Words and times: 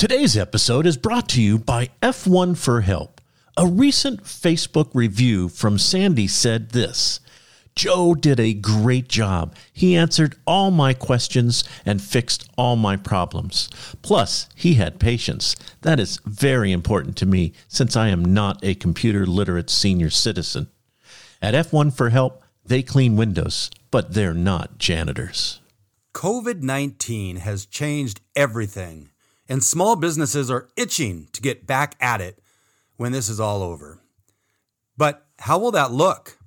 Today's 0.00 0.34
episode 0.34 0.86
is 0.86 0.96
brought 0.96 1.28
to 1.28 1.42
you 1.42 1.58
by 1.58 1.90
F1 2.00 2.56
for 2.56 2.80
Help. 2.80 3.20
A 3.58 3.66
recent 3.66 4.24
Facebook 4.24 4.88
review 4.94 5.50
from 5.50 5.76
Sandy 5.76 6.26
said 6.26 6.70
this 6.70 7.20
Joe 7.74 8.14
did 8.14 8.40
a 8.40 8.54
great 8.54 9.08
job. 9.08 9.54
He 9.74 9.94
answered 9.94 10.36
all 10.46 10.70
my 10.70 10.94
questions 10.94 11.64
and 11.84 12.00
fixed 12.00 12.48
all 12.56 12.76
my 12.76 12.96
problems. 12.96 13.68
Plus, 14.00 14.48
he 14.54 14.72
had 14.72 15.00
patience. 15.00 15.54
That 15.82 16.00
is 16.00 16.18
very 16.24 16.72
important 16.72 17.14
to 17.18 17.26
me 17.26 17.52
since 17.68 17.94
I 17.94 18.08
am 18.08 18.24
not 18.24 18.58
a 18.64 18.76
computer 18.76 19.26
literate 19.26 19.68
senior 19.68 20.08
citizen. 20.08 20.68
At 21.42 21.52
F1 21.52 21.92
for 21.94 22.08
Help, 22.08 22.42
they 22.64 22.82
clean 22.82 23.16
windows, 23.16 23.70
but 23.90 24.14
they're 24.14 24.32
not 24.32 24.78
janitors. 24.78 25.60
COVID 26.14 26.62
19 26.62 27.36
has 27.36 27.66
changed 27.66 28.22
everything 28.34 29.09
and 29.50 29.64
small 29.64 29.96
businesses 29.96 30.48
are 30.48 30.68
itching 30.76 31.26
to 31.32 31.42
get 31.42 31.66
back 31.66 31.96
at 32.00 32.20
it 32.20 32.38
when 32.96 33.10
this 33.10 33.28
is 33.28 33.40
all 33.40 33.64
over. 33.64 34.00
But 34.96 35.26
how 35.40 35.58
will 35.58 35.72
that 35.72 35.90
look? 35.90 36.38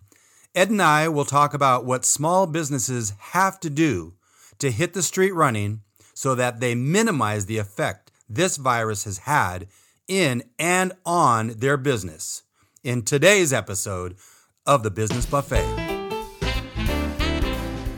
Ed 0.55 0.69
and 0.69 0.81
I 0.81 1.09
will 1.09 1.25
talk 1.25 1.53
about 1.53 1.83
what 1.83 2.05
small 2.05 2.47
businesses 2.47 3.11
have 3.19 3.59
to 3.59 3.69
do 3.69 4.13
to 4.59 4.71
hit 4.71 4.93
the 4.93 5.03
street 5.03 5.33
running 5.33 5.81
so 6.13 6.33
that 6.35 6.61
they 6.61 6.75
minimize 6.75 7.45
the 7.45 7.57
effect 7.57 8.09
this 8.29 8.55
virus 8.55 9.03
has 9.03 9.17
had 9.19 9.67
in 10.07 10.41
and 10.57 10.93
on 11.05 11.49
their 11.57 11.75
business. 11.75 12.43
In 12.85 13.01
today's 13.01 13.51
episode 13.51 14.15
of 14.65 14.81
the 14.83 14.91
Business 14.91 15.25
Buffet. 15.25 15.65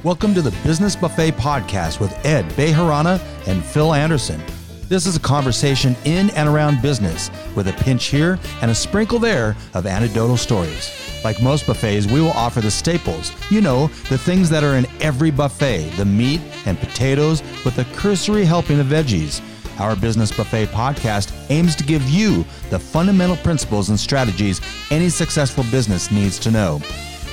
Welcome 0.04 0.34
to 0.34 0.42
the 0.42 0.56
Business 0.64 0.96
Buffet 0.96 1.32
podcast 1.34 2.00
with 2.00 2.12
Ed 2.26 2.46
Bejarana 2.52 3.20
and 3.48 3.64
Phil 3.64 3.94
Anderson. 3.94 4.42
This 4.88 5.08
is 5.08 5.16
a 5.16 5.20
conversation 5.20 5.96
in 6.06 6.30
and 6.32 6.48
around 6.48 6.80
business 6.84 7.32
with 7.56 7.68
a 7.68 7.74
pinch 7.74 8.06
here 8.06 8.38
and 8.62 8.70
a 8.70 8.76
sprinkle 8.76 9.18
there 9.18 9.56
of 9.74 9.88
anecdotal 9.88 10.38
stories. 10.38 10.92
Like 11.24 11.42
most 11.42 11.66
buffets, 11.66 12.06
we 12.06 12.22
will 12.22 12.32
offer 12.32 12.62
the 12.62 12.70
staples. 12.70 13.32
You 13.50 13.62
know, 13.62 13.88
the 14.10 14.18
things 14.18 14.48
that 14.52 14.64
are 14.64 14.76
in 14.76 14.86
every 15.02 15.32
buffet 15.32 15.90
the 15.98 16.06
meat 16.06 16.40
and 16.68 16.78
potatoes 16.78 17.42
with 17.64 17.80
a 17.80 17.86
cursory 17.96 18.46
helping 18.46 18.80
of 18.80 18.86
veggies. 18.86 19.42
Our 19.80 19.96
Business 19.96 20.32
Buffet 20.32 20.68
podcast 20.68 21.34
aims 21.50 21.76
to 21.78 21.84
give 21.84 22.08
you 22.08 22.46
the 22.70 22.78
fundamental 22.78 23.38
principles 23.38 23.90
and 23.90 24.00
strategies 24.00 24.62
any 24.92 25.10
successful 25.10 25.64
business 25.72 26.12
needs 26.12 26.38
to 26.40 26.52
know. 26.52 26.80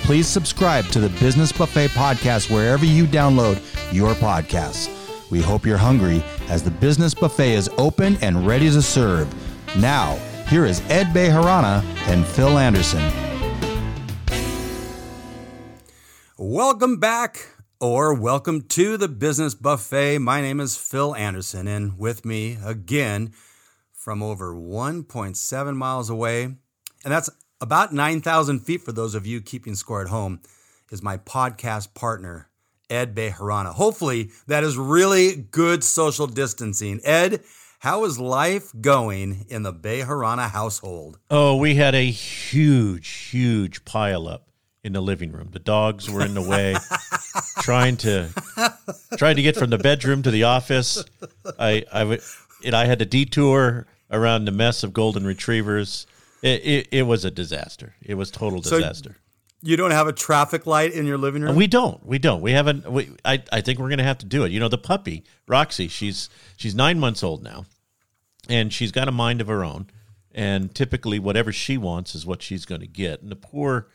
Please 0.05 0.27
subscribe 0.27 0.87
to 0.87 1.01
the 1.01 1.11
Business 1.21 1.53
Buffet 1.53 1.89
podcast 1.89 2.51
wherever 2.51 2.87
you 2.87 3.07
download 3.07 3.61
your 3.93 4.15
podcasts. 4.15 5.02
We 5.33 5.41
hope 5.41 5.65
you're 5.65 5.79
hungry 5.79 6.23
as 6.51 6.63
the 6.63 6.71
business 6.71 7.15
buffet 7.15 7.55
is 7.55 7.71
open 7.79 8.19
and 8.21 8.47
ready 8.47 8.71
to 8.71 8.83
serve. 8.83 9.27
Now, 9.79 10.17
here 10.47 10.67
is 10.67 10.83
Ed 10.91 11.07
Bejarana 11.07 11.83
and 12.07 12.27
Phil 12.27 12.59
Anderson. 12.59 13.01
Welcome 16.37 16.99
back 17.01 17.57
or 17.81 18.13
welcome 18.13 18.61
to 18.69 18.99
the 18.99 19.09
Business 19.09 19.55
Buffet. 19.55 20.19
My 20.19 20.43
name 20.43 20.61
is 20.61 20.77
Phil 20.77 21.15
Anderson, 21.15 21.67
and 21.67 21.99
with 21.99 22.27
me 22.27 22.59
again 22.63 23.33
from 23.95 24.23
over 24.23 24.55
1.7 24.55 25.77
miles 25.77 26.11
away, 26.11 26.43
and 26.45 26.59
that's 27.05 27.31
about 27.59 27.95
9,000 27.95 28.61
feet 28.61 28.83
for 28.83 28.93
those 28.93 29.15
of 29.15 29.27
you 29.27 29.41
keeping 29.41 29.77
score 29.77 30.03
at 30.03 30.09
home, 30.09 30.43
is 30.91 31.03
my 31.03 31.17
podcast 31.17 31.95
partner, 31.95 32.51
Ed 32.93 33.15
Bejarana. 33.15 33.73
Hopefully, 33.73 34.31
that 34.47 34.63
is 34.63 34.77
really 34.77 35.35
good 35.35 35.83
social 35.83 36.27
distancing. 36.27 37.01
Ed, 37.05 37.43
how 37.81 38.05
is 38.05 38.19
life 38.19 38.71
going 38.81 39.47
in 39.49 39.63
the 39.63 39.73
Bejarana 39.73 40.51
household? 40.51 41.19
Oh, 41.31 41.57
we 41.57 41.75
had 41.75 41.95
a 41.95 42.11
huge, 42.11 43.09
huge 43.09 43.85
pileup 43.85 44.43
in 44.85 44.93
the 44.93 45.01
living 45.01 45.33
room. 45.33 45.49
The 45.53 45.59
dogs 45.59 46.11
were 46.11 46.25
in 46.25 46.35
the 46.35 46.43
way, 46.43 46.77
trying 47.63 47.97
to 47.99 48.29
trying 49.17 49.37
to 49.37 49.43
get 49.43 49.57
from 49.57 49.71
the 49.71 49.79
bedroom 49.79 50.23
to 50.23 50.31
the 50.31 50.45
office. 50.45 51.03
I 51.59 51.85
I 51.93 52.05
would, 52.05 52.21
and 52.65 52.75
I 52.75 52.85
had 52.85 52.99
to 52.99 53.07
detour 53.07 53.87
around 54.11 54.45
the 54.45 54.53
mess 54.53 54.83
of 54.83 54.93
golden 54.93 55.27
retrievers. 55.27 56.07
It, 56.43 56.65
it, 56.65 56.89
it 56.91 57.03
was 57.05 57.25
a 57.25 57.31
disaster. 57.31 57.95
It 58.03 58.15
was 58.15 58.31
total 58.31 58.61
disaster. 58.61 59.13
So 59.15 59.22
you 59.63 59.77
don't 59.77 59.93
have 59.93 60.09
a 60.09 60.13
traffic 60.13 60.67
light 60.67 60.93
in 60.93 61.07
your 61.07 61.19
living 61.19 61.43
room? 61.43 61.57
We 61.57 61.67
don't. 61.67 62.05
We 62.05 62.19
don't. 62.19 62.43
We 62.43 62.53
haven't. 62.53 62.91
We, 62.91 63.11
I, 63.25 63.43
I 63.53 63.61
think 63.61 63.79
we're 63.79 63.89
going 63.89 63.99
to 63.99 64.05
have 64.05 64.19
to 64.19 64.27
do 64.27 64.45
it. 64.45 64.53
You 64.53 64.61
know, 64.61 64.69
the 64.69 64.79
puppy 64.79 65.25
Roxy. 65.47 65.89
She's 65.89 66.29
she's 66.57 66.75
nine 66.75 66.99
months 66.99 67.23
old 67.23 67.43
now, 67.43 67.67
and 68.49 68.73
she's 68.73 68.93
got 68.93 69.09
a 69.09 69.13
mind 69.13 69.41
of 69.41 69.47
her 69.47 69.65
own. 69.65 69.87
And 70.35 70.75
typically, 70.75 71.19
whatever 71.19 71.53
she 71.53 71.77
wants 71.77 72.15
is 72.15 72.25
what 72.25 72.43
she's 72.43 72.65
going 72.65 72.81
to 72.81 72.87
get. 72.87 73.21
And 73.23 73.31
the 73.31 73.37
poor 73.37 73.89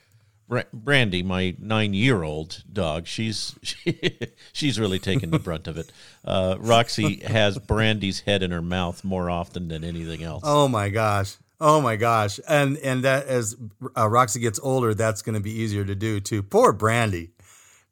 Brandy, 0.72 1.23
my 1.23 1.55
nine-year-old 1.59 2.63
dog, 2.72 3.05
she's 3.05 3.55
she, 3.61 4.17
she's 4.53 4.79
really 4.79 4.99
taking 4.99 5.29
the 5.29 5.39
brunt 5.39 5.67
of 5.67 5.78
it. 5.78 5.91
Uh, 6.23 6.55
Roxy 6.59 7.17
has 7.25 7.57
Brandy's 7.57 8.22
head 8.22 8.44
in 8.44 8.51
her 8.51 8.61
mouth 8.61 9.03
more 9.03 9.29
often 9.29 9.67
than 9.67 9.84
anything 9.84 10.23
else. 10.23 10.44
Oh 10.45 10.69
my 10.69 10.88
gosh! 10.88 11.35
Oh 11.59 11.81
my 11.81 11.95
gosh. 11.95 12.40
And 12.47 12.78
and 12.78 13.03
that 13.03 13.28
as 13.28 13.56
uh, 13.95 14.07
Roxy 14.07 14.40
gets 14.40 14.59
older, 14.59 14.94
that's 14.94 15.22
going 15.22 15.35
to 15.35 15.41
be 15.41 15.51
easier 15.51 15.84
to 15.85 15.95
do 15.95 16.19
too. 16.19 16.44
Poor 16.44 16.72
Brandy. 16.72 17.31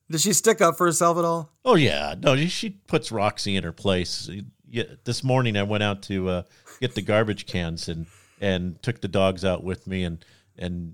Does 0.09 0.21
she 0.21 0.33
stick 0.33 0.61
up 0.61 0.77
for 0.77 0.85
herself 0.85 1.17
at 1.17 1.25
all? 1.25 1.51
Oh 1.63 1.75
yeah. 1.75 2.15
No, 2.19 2.35
she 2.45 2.69
puts 2.69 3.11
Roxy 3.11 3.55
in 3.55 3.63
her 3.63 3.71
place. 3.71 4.29
Yeah, 4.69 4.83
this 5.03 5.23
morning 5.23 5.57
I 5.57 5.63
went 5.63 5.83
out 5.83 6.03
to 6.03 6.29
uh, 6.29 6.43
get 6.79 6.95
the 6.95 7.01
garbage 7.01 7.45
cans 7.47 7.89
and 7.89 8.05
and 8.39 8.81
took 8.83 9.01
the 9.01 9.07
dogs 9.07 9.43
out 9.43 9.63
with 9.63 9.87
me 9.87 10.03
and 10.03 10.23
and 10.57 10.93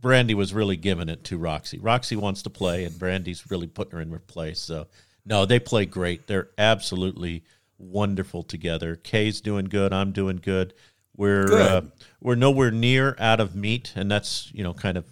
Brandy 0.00 0.34
was 0.34 0.52
really 0.52 0.76
giving 0.76 1.08
it 1.08 1.24
to 1.24 1.38
Roxy. 1.38 1.78
Roxy 1.78 2.16
wants 2.16 2.42
to 2.42 2.50
play 2.50 2.84
and 2.84 2.98
Brandy's 2.98 3.50
really 3.50 3.66
putting 3.66 3.92
her 3.92 4.00
in 4.02 4.10
her 4.10 4.18
place. 4.18 4.60
So 4.60 4.88
no, 5.24 5.46
they 5.46 5.58
play 5.58 5.86
great. 5.86 6.26
They're 6.26 6.50
absolutely 6.58 7.44
wonderful 7.78 8.42
together. 8.42 8.96
Kay's 8.96 9.40
doing 9.40 9.64
good. 9.64 9.94
I'm 9.94 10.12
doing 10.12 10.36
good. 10.36 10.74
We're 11.16 11.52
uh, 11.52 11.80
we're 12.20 12.34
nowhere 12.34 12.70
near 12.70 13.16
out 13.18 13.40
of 13.40 13.54
meat, 13.54 13.92
and 13.94 14.10
that's 14.10 14.50
you 14.52 14.64
know 14.64 14.74
kind 14.74 14.96
of 14.96 15.04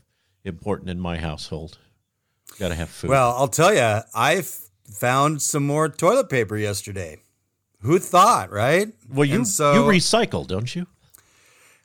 important 0.45 0.91
in 0.91 0.99
my 0.99 1.19
household. 1.19 1.79
Got 2.59 2.69
to 2.69 2.75
have 2.75 2.91
food. 2.91 3.11
Well, 3.11 3.35
I'll 3.37 3.49
tell 3.49 3.73
you, 3.73 4.01
I 4.15 4.43
found 4.91 5.41
some 5.43 5.67
more 5.67 5.89
toilet 5.89 6.29
paper 6.29 6.57
yesterday. 6.57 7.19
Who 7.81 7.99
thought, 7.99 8.51
right? 8.51 8.89
Well, 9.13 9.25
you 9.25 9.45
so, 9.45 9.73
you 9.73 9.81
recycle, 9.81 10.47
don't 10.47 10.75
you? 10.75 10.87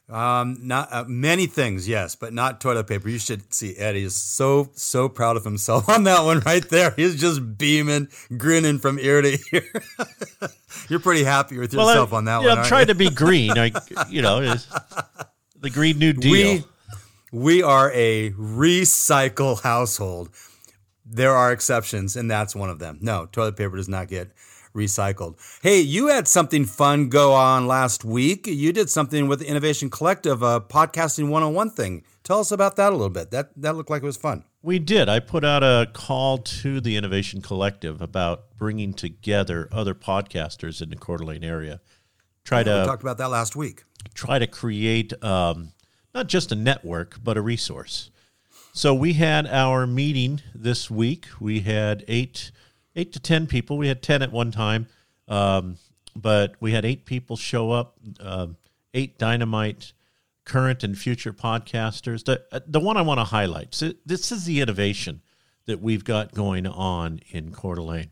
Um, 0.09 0.59
not 0.62 0.88
uh, 0.94 1.03
many 1.06 1.47
things, 1.47 1.85
yes, 1.85 2.16
but 2.16 2.34
not 2.34 2.62
toilet 2.62 2.88
paper. 2.88 3.09
You 3.09 3.19
should 3.19 3.53
see 3.53 3.75
Eddie 3.75 4.03
is 4.03 4.16
so 4.16 4.69
so 4.73 5.09
proud 5.09 5.35
of 5.35 5.44
himself 5.44 5.90
on 5.90 6.06
that 6.06 6.23
one 6.23 6.40
right 6.41 6.68
there. 6.69 6.91
He's 6.91 7.19
just 7.19 7.57
beaming, 7.57 8.07
grinning 8.38 8.79
from 8.79 9.00
ear 9.00 9.22
to 9.22 9.38
ear. 9.51 9.69
You're 10.90 11.01
pretty 11.01 11.25
happy 11.25 11.57
with 11.57 11.73
yourself 11.73 12.12
well, 12.12 12.16
I, 12.16 12.17
on 12.19 12.25
that 12.25 12.41
yeah, 12.41 12.50
one. 12.50 12.59
I'm 12.59 12.66
trying 12.66 12.88
you? 12.88 12.94
to 12.94 12.96
be 12.96 13.09
green. 13.09 13.57
I, 13.57 13.72
you 14.09 14.22
know, 14.22 14.56
the 15.59 15.69
Green 15.69 16.00
New 16.00 16.13
Deal. 16.13 16.31
We, 16.31 16.63
we 17.31 17.63
are 17.63 17.91
a 17.94 18.31
recycle 18.31 19.62
household. 19.62 20.29
There 21.06 21.34
are 21.34 21.51
exceptions, 21.51 22.16
and 22.16 22.31
that's 22.31 22.56
one 22.56 22.69
of 22.69 22.79
them. 22.79 23.00
No, 23.01 23.28
toilet 23.31 23.57
paper 23.57 23.75
does 23.75 23.90
not 23.90 24.07
get 24.07 24.31
recycled. 24.77 25.35
Hey, 25.61 25.81
you 25.81 26.07
had 26.07 26.27
something 26.27 26.63
fun 26.63 27.09
go 27.09 27.33
on 27.33 27.67
last 27.67 28.05
week. 28.05 28.47
You 28.47 28.71
did 28.71 28.89
something 28.89 29.27
with 29.27 29.39
the 29.39 29.47
Innovation 29.47 29.89
Collective, 29.89 30.41
a 30.43 30.61
podcasting 30.61 31.29
101 31.29 31.71
thing. 31.71 32.03
Tell 32.23 32.39
us 32.39 32.51
about 32.51 32.75
that 32.75 32.93
a 32.93 32.95
little 32.95 33.09
bit. 33.09 33.31
That 33.31 33.49
that 33.57 33.75
looked 33.75 33.89
like 33.89 34.03
it 34.03 34.05
was 34.05 34.17
fun. 34.17 34.43
We 34.61 34.79
did. 34.79 35.09
I 35.09 35.19
put 35.19 35.43
out 35.43 35.63
a 35.63 35.89
call 35.93 36.37
to 36.39 36.79
the 36.79 36.95
Innovation 36.95 37.41
Collective 37.41 38.01
about 38.01 38.57
bringing 38.57 38.93
together 38.93 39.67
other 39.71 39.95
podcasters 39.95 40.81
in 40.81 40.89
the 40.89 40.95
Coeur 40.95 41.17
d'Alene 41.17 41.43
area. 41.43 41.81
Try 42.43 42.59
yeah, 42.59 42.79
to 42.79 42.85
talk 42.85 43.01
about 43.01 43.17
that 43.17 43.29
last 43.29 43.55
week. 43.55 43.84
Try 44.13 44.40
to 44.40 44.47
create 44.47 45.11
um, 45.23 45.73
not 46.13 46.28
just 46.28 46.52
a 46.52 46.55
network, 46.55 47.17
but 47.23 47.37
a 47.37 47.41
resource. 47.41 48.09
So 48.73 48.93
we 48.93 49.13
had 49.13 49.47
our 49.47 49.87
meeting 49.87 50.41
this 50.53 50.91
week. 50.91 51.25
We 51.40 51.61
had 51.61 52.03
eight 52.07 52.52
eight 52.97 53.14
to 53.14 53.20
ten 53.20 53.47
people. 53.47 53.78
We 53.78 53.88
had 53.88 54.02
ten 54.02 54.22
at 54.22 54.34
one 54.34 54.52
time, 54.52 54.88
um, 55.29 55.78
but 56.16 56.55
we 56.59 56.73
had 56.73 56.84
eight 56.84 57.05
people 57.05 57.38
show 57.38 57.72
up. 57.72 57.96
Uh, 58.20 58.47
eight 58.94 59.17
dynamite 59.17 59.94
current 60.44 60.84
and 60.84 60.97
future 60.97 61.34
podcasters. 61.34 62.26
The 62.26 62.44
uh, 62.52 62.59
the 62.66 62.79
one 62.79 62.97
I 62.97 63.02
want 63.02 63.20
to 63.20 63.26
highlight. 63.26 63.73
So 63.76 63.94
this 64.05 64.32
is 64.32 64.46
the 64.46 64.59
innovation 64.59 65.22
that 65.66 65.82
we've 65.82 66.03
got 66.03 66.34
going 66.34 66.66
on 66.66 67.20
in 67.29 67.52
Coeur 67.52 67.76
d'Alene. 67.76 68.09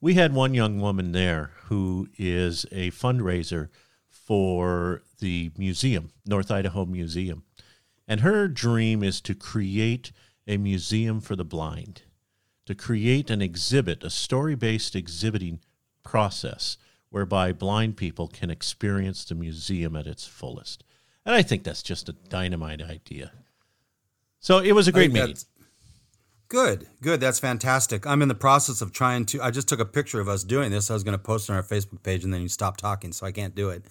We 0.00 0.14
had 0.14 0.34
one 0.34 0.54
young 0.54 0.80
woman 0.80 1.12
there 1.12 1.52
who 1.64 2.08
is 2.18 2.66
a 2.72 2.90
fundraiser 2.90 3.68
for 4.10 5.02
the 5.20 5.50
museum, 5.56 6.10
North 6.26 6.50
Idaho 6.50 6.84
Museum. 6.84 7.44
And 8.06 8.20
her 8.20 8.48
dream 8.48 9.02
is 9.02 9.20
to 9.22 9.34
create 9.34 10.12
a 10.46 10.56
museum 10.56 11.20
for 11.20 11.36
the 11.36 11.44
blind 11.44 12.02
to 12.66 12.74
create 12.74 13.30
an 13.30 13.42
exhibit, 13.42 14.04
a 14.04 14.10
story 14.10 14.54
based 14.54 14.94
exhibiting 14.94 15.60
process 16.02 16.76
whereby 17.10 17.52
blind 17.52 17.96
people 17.96 18.26
can 18.26 18.50
experience 18.50 19.24
the 19.24 19.34
museum 19.34 19.94
at 19.96 20.06
its 20.06 20.26
fullest. 20.26 20.82
And 21.26 21.34
I 21.34 21.42
think 21.42 21.62
that's 21.62 21.82
just 21.82 22.08
a 22.08 22.12
dynamite 22.12 22.82
idea. 22.82 23.32
So 24.40 24.58
it 24.58 24.72
was 24.72 24.88
a 24.88 24.92
great 24.92 25.12
meeting. 25.12 25.36
Good, 26.48 26.86
good. 27.00 27.20
That's 27.20 27.38
fantastic. 27.38 28.06
I'm 28.06 28.20
in 28.20 28.28
the 28.28 28.34
process 28.34 28.82
of 28.82 28.92
trying 28.92 29.24
to. 29.26 29.40
I 29.40 29.50
just 29.50 29.68
took 29.68 29.80
a 29.80 29.86
picture 29.86 30.20
of 30.20 30.28
us 30.28 30.44
doing 30.44 30.70
this. 30.70 30.90
I 30.90 30.94
was 30.94 31.02
going 31.02 31.16
to 31.16 31.22
post 31.22 31.48
on 31.48 31.56
our 31.56 31.62
Facebook 31.62 32.02
page, 32.02 32.24
and 32.24 32.34
then 32.34 32.42
you 32.42 32.48
stopped 32.48 32.80
talking, 32.80 33.12
so 33.12 33.24
I 33.24 33.32
can't 33.32 33.54
do 33.54 33.70
it. 33.70 33.84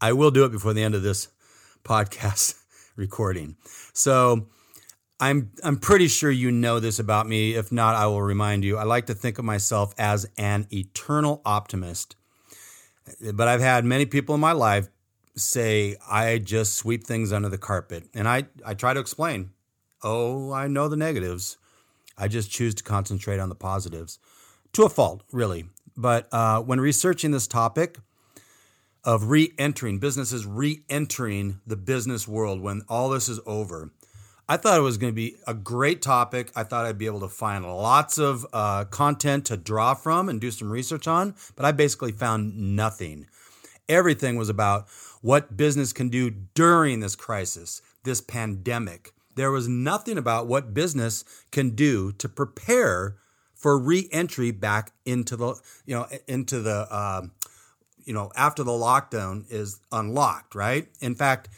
I 0.00 0.12
will 0.12 0.30
do 0.30 0.44
it 0.44 0.52
before 0.52 0.74
the 0.74 0.82
end 0.82 0.94
of 0.94 1.02
this 1.02 1.28
podcast 1.84 2.54
recording. 2.96 3.56
So 3.94 4.48
I'm 5.18 5.50
I'm 5.62 5.78
pretty 5.78 6.08
sure 6.08 6.30
you 6.30 6.50
know 6.50 6.78
this 6.78 6.98
about 6.98 7.26
me. 7.26 7.54
If 7.54 7.72
not, 7.72 7.94
I 7.94 8.06
will 8.06 8.22
remind 8.22 8.64
you. 8.64 8.76
I 8.76 8.84
like 8.84 9.06
to 9.06 9.14
think 9.14 9.38
of 9.38 9.44
myself 9.44 9.94
as 9.98 10.28
an 10.36 10.66
eternal 10.72 11.40
optimist. 11.44 12.16
But 13.32 13.48
I've 13.48 13.60
had 13.60 13.84
many 13.84 14.04
people 14.04 14.34
in 14.34 14.40
my 14.40 14.52
life 14.52 14.88
say 15.36 15.96
I 16.10 16.38
just 16.38 16.74
sweep 16.74 17.04
things 17.04 17.32
under 17.32 17.48
the 17.48 17.58
carpet. 17.58 18.04
And 18.14 18.26
I, 18.26 18.46
I 18.64 18.74
try 18.74 18.94
to 18.94 19.00
explain, 19.00 19.50
oh, 20.02 20.52
I 20.52 20.66
know 20.66 20.88
the 20.88 20.96
negatives. 20.96 21.58
I 22.18 22.28
just 22.28 22.50
choose 22.50 22.74
to 22.76 22.82
concentrate 22.82 23.38
on 23.38 23.48
the 23.48 23.54
positives 23.54 24.18
to 24.72 24.84
a 24.84 24.88
fault, 24.88 25.22
really. 25.32 25.66
But 25.96 26.28
uh, 26.32 26.62
when 26.62 26.80
researching 26.80 27.30
this 27.30 27.46
topic 27.46 27.98
of 29.04 29.30
re 29.30 29.52
entering, 29.58 29.98
businesses 29.98 30.46
re 30.46 30.82
entering 30.88 31.60
the 31.66 31.76
business 31.76 32.26
world 32.26 32.60
when 32.60 32.82
all 32.88 33.10
this 33.10 33.28
is 33.28 33.38
over, 33.46 33.90
I 34.48 34.56
thought 34.56 34.78
it 34.78 34.82
was 34.82 34.96
going 34.96 35.12
to 35.12 35.16
be 35.16 35.36
a 35.46 35.54
great 35.54 36.02
topic. 36.02 36.52
I 36.54 36.62
thought 36.62 36.86
I'd 36.86 36.98
be 36.98 37.06
able 37.06 37.20
to 37.20 37.28
find 37.28 37.64
lots 37.64 38.16
of 38.16 38.46
uh, 38.52 38.84
content 38.84 39.44
to 39.46 39.56
draw 39.56 39.94
from 39.94 40.28
and 40.28 40.40
do 40.40 40.52
some 40.52 40.70
research 40.70 41.08
on, 41.08 41.34
but 41.56 41.64
I 41.64 41.72
basically 41.72 42.12
found 42.12 42.76
nothing. 42.76 43.26
Everything 43.88 44.36
was 44.36 44.48
about 44.48 44.86
what 45.20 45.56
business 45.56 45.92
can 45.92 46.08
do 46.08 46.30
during 46.30 47.00
this 47.00 47.16
crisis, 47.16 47.82
this 48.04 48.20
pandemic. 48.20 49.12
There 49.34 49.50
was 49.50 49.66
nothing 49.66 50.16
about 50.16 50.46
what 50.46 50.72
business 50.72 51.24
can 51.50 51.70
do 51.70 52.12
to 52.12 52.28
prepare 52.28 53.16
for 53.54 53.78
re-entry 53.78 54.52
back 54.52 54.92
into 55.04 55.36
the 55.36 55.54
you 55.86 55.94
know 55.94 56.06
into 56.28 56.60
the 56.60 56.86
uh, 56.90 57.22
you 58.04 58.14
know 58.14 58.30
after 58.36 58.62
the 58.62 58.70
lockdown 58.70 59.44
is 59.50 59.80
unlocked, 59.90 60.54
right? 60.54 60.88
In 61.00 61.14
fact, 61.14 61.48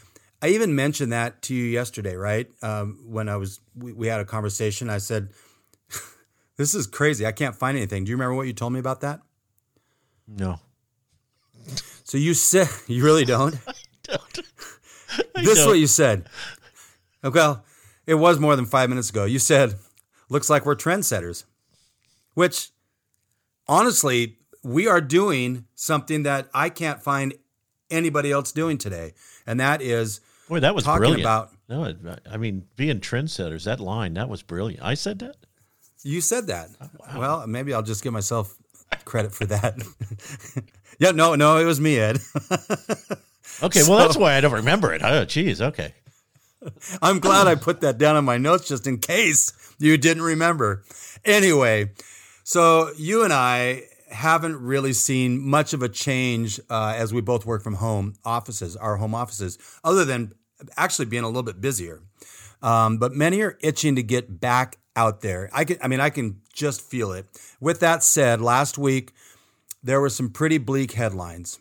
I 0.40 0.48
even 0.48 0.74
mentioned 0.74 1.12
that 1.12 1.42
to 1.42 1.54
you 1.54 1.64
yesterday, 1.64 2.14
right? 2.14 2.48
Um, 2.62 3.00
when 3.06 3.28
I 3.28 3.36
was 3.36 3.60
we, 3.74 3.92
we 3.92 4.06
had 4.06 4.20
a 4.20 4.24
conversation, 4.24 4.88
I 4.88 4.98
said, 4.98 5.30
"This 6.56 6.74
is 6.74 6.86
crazy. 6.86 7.26
I 7.26 7.32
can't 7.32 7.56
find 7.56 7.76
anything." 7.76 8.04
Do 8.04 8.10
you 8.10 8.16
remember 8.16 8.34
what 8.34 8.46
you 8.46 8.52
told 8.52 8.72
me 8.72 8.78
about 8.78 9.00
that? 9.00 9.20
No. 10.26 10.60
So 12.04 12.18
you 12.18 12.34
said 12.34 12.68
you 12.86 13.04
really 13.04 13.24
don't. 13.24 13.54
I 13.66 13.72
don't. 14.04 14.40
I 15.34 15.42
this 15.42 15.52
is 15.52 15.58
don't. 15.58 15.68
what 15.68 15.78
you 15.78 15.86
said. 15.86 16.28
Well, 17.22 17.64
it 18.06 18.14
was 18.14 18.38
more 18.38 18.54
than 18.54 18.66
five 18.66 18.88
minutes 18.88 19.10
ago. 19.10 19.24
You 19.24 19.40
said, 19.40 19.74
"Looks 20.28 20.48
like 20.48 20.64
we're 20.64 20.76
trendsetters," 20.76 21.44
which, 22.34 22.70
honestly, 23.66 24.38
we 24.62 24.86
are 24.86 25.00
doing 25.00 25.64
something 25.74 26.22
that 26.22 26.48
I 26.54 26.68
can't 26.68 27.02
find 27.02 27.34
anybody 27.90 28.32
else 28.32 28.52
doing 28.52 28.78
today, 28.78 29.14
and 29.46 29.58
that 29.60 29.82
is 29.82 30.20
Boy, 30.48 30.60
that 30.60 30.74
was 30.74 30.84
talking 30.84 31.00
brilliant. 31.00 31.22
about- 31.22 31.52
no, 31.68 31.94
I 32.30 32.36
mean, 32.38 32.64
being 32.76 33.00
trendsetters, 33.00 33.64
that 33.64 33.78
line, 33.80 34.14
that 34.14 34.28
was 34.28 34.42
brilliant. 34.42 34.82
I 34.82 34.94
said 34.94 35.18
that? 35.18 35.36
You 36.02 36.20
said 36.22 36.46
that. 36.46 36.70
Oh, 36.80 37.18
well, 37.18 37.46
maybe 37.46 37.74
I'll 37.74 37.82
just 37.82 38.02
give 38.02 38.12
myself 38.12 38.54
credit 39.04 39.32
for 39.34 39.44
that. 39.46 39.76
yeah, 40.98 41.10
no, 41.10 41.34
no, 41.34 41.58
it 41.58 41.64
was 41.64 41.80
me, 41.80 41.98
Ed. 41.98 42.18
Okay, 43.62 43.82
well, 43.88 43.98
that's 43.98 44.16
why 44.16 44.34
I 44.34 44.40
don't 44.40 44.52
remember 44.52 44.92
it. 44.92 45.02
Oh, 45.02 45.24
geez, 45.24 45.60
okay. 45.60 45.94
I'm 47.02 47.18
glad 47.18 47.46
I 47.46 47.54
put 47.54 47.80
that 47.80 47.98
down 47.98 48.16
in 48.16 48.24
my 48.24 48.36
notes 48.36 48.68
just 48.68 48.86
in 48.86 48.98
case 48.98 49.52
you 49.78 49.96
didn't 49.96 50.22
remember. 50.22 50.84
Anyway, 51.24 51.90
so 52.44 52.92
you 52.96 53.24
and 53.24 53.32
I 53.32 53.84
haven't 54.10 54.56
really 54.60 54.92
seen 54.92 55.40
much 55.40 55.72
of 55.72 55.82
a 55.82 55.88
change 55.88 56.60
uh, 56.70 56.94
as 56.96 57.12
we 57.12 57.20
both 57.20 57.46
work 57.46 57.62
from 57.62 57.74
home 57.74 58.14
offices, 58.24 58.76
our 58.76 58.96
home 58.96 59.14
offices, 59.14 59.58
other 59.84 60.04
than 60.04 60.32
actually 60.76 61.06
being 61.06 61.24
a 61.24 61.26
little 61.26 61.42
bit 61.42 61.60
busier. 61.60 62.00
Um, 62.62 62.98
but 62.98 63.12
many 63.12 63.40
are 63.42 63.56
itching 63.60 63.96
to 63.96 64.02
get 64.02 64.40
back 64.40 64.78
out 64.96 65.20
there. 65.20 65.48
I 65.52 65.64
can, 65.64 65.78
I 65.80 65.88
mean, 65.88 66.00
I 66.00 66.10
can 66.10 66.40
just 66.52 66.80
feel 66.80 67.12
it. 67.12 67.26
With 67.60 67.80
that 67.80 68.02
said, 68.02 68.40
last 68.40 68.78
week 68.78 69.12
there 69.82 70.00
were 70.00 70.08
some 70.08 70.30
pretty 70.30 70.58
bleak 70.58 70.92
headlines. 70.92 71.58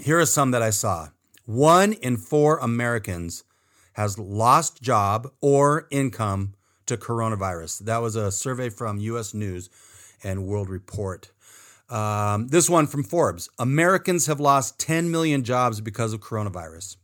Here 0.00 0.18
are 0.18 0.26
some 0.26 0.50
that 0.52 0.62
I 0.62 0.70
saw. 0.70 1.08
One 1.44 1.92
in 1.92 2.16
four 2.16 2.58
Americans 2.58 3.44
has 3.92 4.18
lost 4.18 4.82
job 4.82 5.30
or 5.40 5.86
income 5.90 6.54
to 6.86 6.96
coronavirus. 6.96 7.80
That 7.80 7.98
was 7.98 8.16
a 8.16 8.30
survey 8.30 8.68
from 8.68 8.98
U.S. 8.98 9.34
News 9.34 9.70
and 10.22 10.46
World 10.46 10.68
Report. 10.68 11.30
Um, 11.88 12.48
this 12.48 12.68
one 12.68 12.86
from 12.86 13.04
Forbes 13.04 13.48
Americans 13.58 14.26
have 14.26 14.40
lost 14.40 14.78
10 14.80 15.10
million 15.10 15.44
jobs 15.44 15.80
because 15.80 16.12
of 16.12 16.20
coronavirus. 16.20 16.96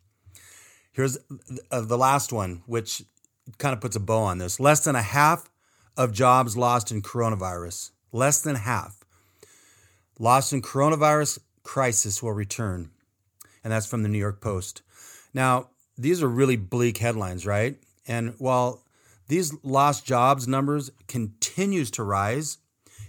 Here's 0.93 1.19
the 1.71 1.99
last 1.99 2.33
one, 2.33 2.63
which 2.67 3.03
kind 3.59 3.73
of 3.73 3.81
puts 3.81 3.97
a 3.97 4.01
bow 4.01 4.23
on 4.23 4.39
this. 4.39 4.61
Less 4.61 4.85
than 4.85 4.97
a 4.97 5.03
half 5.03 5.49
of 5.97 6.13
jobs 6.13 6.57
lost 6.57 6.91
in 6.91 7.03
coronavirus. 7.03 7.91
Less 8.13 8.41
than 8.41 8.57
half. 8.57 9.03
Lost 10.19 10.53
in 10.53 10.63
coronavirus 10.63 11.39
crisis 11.63 12.23
will 12.23 12.33
return. 12.33 12.91
And 13.65 13.73
that's 13.73 13.87
from 13.87 14.03
the 14.03 14.09
New 14.09 14.19
York 14.19 14.41
Post. 14.41 14.83
Now, 15.33 15.71
these 15.97 16.23
are 16.23 16.29
really 16.29 16.57
bleak 16.57 16.99
headlines, 16.99 17.47
right? 17.47 17.77
And 18.07 18.35
while 18.39 18.83
these 19.29 19.55
lost 19.63 20.05
jobs 20.05 20.49
numbers 20.49 20.91
continues 21.07 21.91
to 21.93 22.03
rise, 22.03 22.59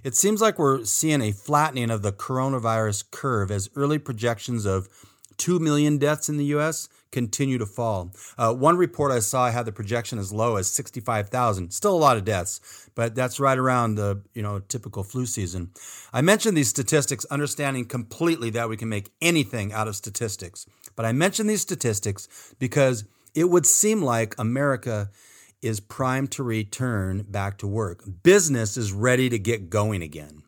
it 0.03 0.15
seems 0.15 0.41
like 0.41 0.59
we're 0.59 0.83
seeing 0.85 1.21
a 1.21 1.31
flattening 1.31 1.89
of 1.89 2.01
the 2.01 2.11
coronavirus 2.11 3.09
curve 3.11 3.51
as 3.51 3.69
early 3.75 3.97
projections 3.97 4.65
of 4.65 4.87
2 5.37 5.59
million 5.59 5.97
deaths 5.97 6.29
in 6.29 6.37
the 6.37 6.45
US 6.45 6.89
continue 7.11 7.57
to 7.57 7.65
fall. 7.65 8.11
Uh, 8.37 8.53
one 8.53 8.75
report 8.75 9.11
I 9.11 9.19
saw 9.19 9.49
had 9.49 9.65
the 9.65 9.71
projection 9.71 10.17
as 10.19 10.33
low 10.33 10.55
as 10.57 10.67
65,000. 10.67 11.71
Still 11.71 11.95
a 11.95 11.97
lot 11.97 12.17
of 12.17 12.25
deaths, 12.25 12.89
but 12.95 13.15
that's 13.15 13.39
right 13.39 13.57
around 13.57 13.95
the, 13.95 14.21
you 14.33 14.41
know, 14.41 14.59
typical 14.59 15.03
flu 15.03 15.25
season. 15.25 15.69
I 16.11 16.21
mentioned 16.21 16.57
these 16.57 16.69
statistics 16.69 17.23
understanding 17.25 17.85
completely 17.85 18.49
that 18.51 18.67
we 18.67 18.77
can 18.77 18.89
make 18.89 19.11
anything 19.21 19.71
out 19.71 19.87
of 19.87 19.95
statistics. 19.95 20.65
But 20.95 21.05
I 21.05 21.11
mention 21.11 21.47
these 21.47 21.61
statistics 21.61 22.27
because 22.59 23.05
it 23.35 23.49
would 23.49 23.65
seem 23.65 24.01
like 24.01 24.35
America 24.37 25.09
is 25.63 25.79
primed 25.79 26.31
to 26.31 26.43
return 26.43 27.23
back 27.23 27.57
to 27.59 27.67
work. 27.67 28.03
Business 28.23 28.77
is 28.77 28.91
ready 28.91 29.29
to 29.29 29.39
get 29.39 29.69
going 29.69 30.01
again. 30.01 30.43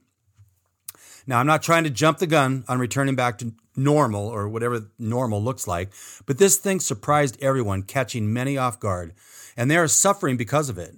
Now, 1.28 1.40
I'm 1.40 1.48
not 1.48 1.64
trying 1.64 1.86
to 1.86 1.90
jump 1.90 2.20
the 2.20 2.28
gun 2.28 2.64
on 2.68 2.80
returning 2.80 3.16
back 3.16 3.40
to 3.40 3.54
normal 3.76 4.28
or 4.28 4.48
whatever 4.48 4.92
normal 5.00 5.42
looks 5.42 5.68
like, 5.68 5.92
but 6.26 6.38
this 6.38 6.58
thing 6.58 6.80
surprised 6.80 7.42
everyone, 7.42 7.84
catching 7.84 8.32
many 8.32 8.58
off 8.58 8.80
guard, 8.80 9.14
and 9.58 9.70
they 9.70 9.78
are 9.78 9.88
suffering 9.88 10.38
because 10.38 10.70
of 10.70 10.78
it. 10.78 10.96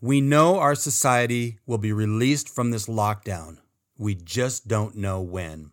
We 0.00 0.20
know 0.20 0.58
our 0.58 0.74
society 0.74 1.58
will 1.66 1.78
be 1.78 1.92
released 1.92 2.48
from 2.48 2.70
this 2.70 2.86
lockdown. 2.86 3.58
We 3.98 4.14
just 4.14 4.68
don't 4.68 4.94
know 4.94 5.20
when. 5.20 5.72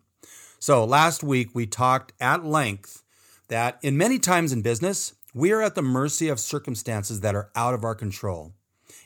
So, 0.58 0.84
last 0.84 1.22
week 1.22 1.50
we 1.54 1.66
talked 1.66 2.12
at 2.20 2.44
length 2.44 3.02
that 3.48 3.78
in 3.82 3.96
many 3.96 4.18
times 4.18 4.52
in 4.52 4.62
business, 4.62 5.14
we 5.36 5.52
are 5.52 5.60
at 5.60 5.74
the 5.74 5.82
mercy 5.82 6.30
of 6.30 6.40
circumstances 6.40 7.20
that 7.20 7.34
are 7.34 7.50
out 7.54 7.74
of 7.74 7.84
our 7.84 7.94
control. 7.94 8.54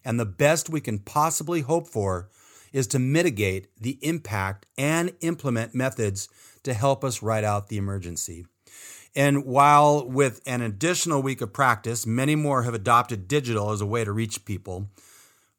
And 0.04 0.18
the 0.18 0.24
best 0.24 0.70
we 0.70 0.80
can 0.80 1.00
possibly 1.00 1.62
hope 1.62 1.88
for 1.88 2.30
is 2.72 2.86
to 2.86 3.00
mitigate 3.00 3.66
the 3.80 3.98
impact 4.00 4.64
and 4.78 5.12
implement 5.22 5.74
methods 5.74 6.28
to 6.62 6.72
help 6.72 7.02
us 7.02 7.20
ride 7.20 7.42
out 7.42 7.66
the 7.66 7.78
emergency. 7.78 8.46
And 9.16 9.44
while 9.44 10.08
with 10.08 10.40
an 10.46 10.62
additional 10.62 11.20
week 11.20 11.40
of 11.40 11.52
practice, 11.52 12.06
many 12.06 12.36
more 12.36 12.62
have 12.62 12.74
adopted 12.74 13.26
digital 13.26 13.72
as 13.72 13.80
a 13.80 13.86
way 13.86 14.04
to 14.04 14.12
reach 14.12 14.44
people, 14.44 14.88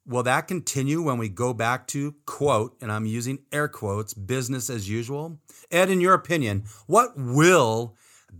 will 0.07 0.23
that 0.23 0.47
continue 0.47 1.01
when 1.01 1.17
we 1.17 1.27
go 1.27 1.53
back 1.53 1.85
to, 1.87 2.15
quote, 2.25 2.77
and 2.79 2.89
I'm 2.89 3.05
using 3.05 3.39
air 3.51 3.67
quotes, 3.67 4.13
business 4.13 4.69
as 4.69 4.89
usual? 4.89 5.37
Ed, 5.69 5.89
in 5.89 5.99
your 5.99 6.13
opinion, 6.13 6.63
what 6.87 7.11
will 7.17 7.97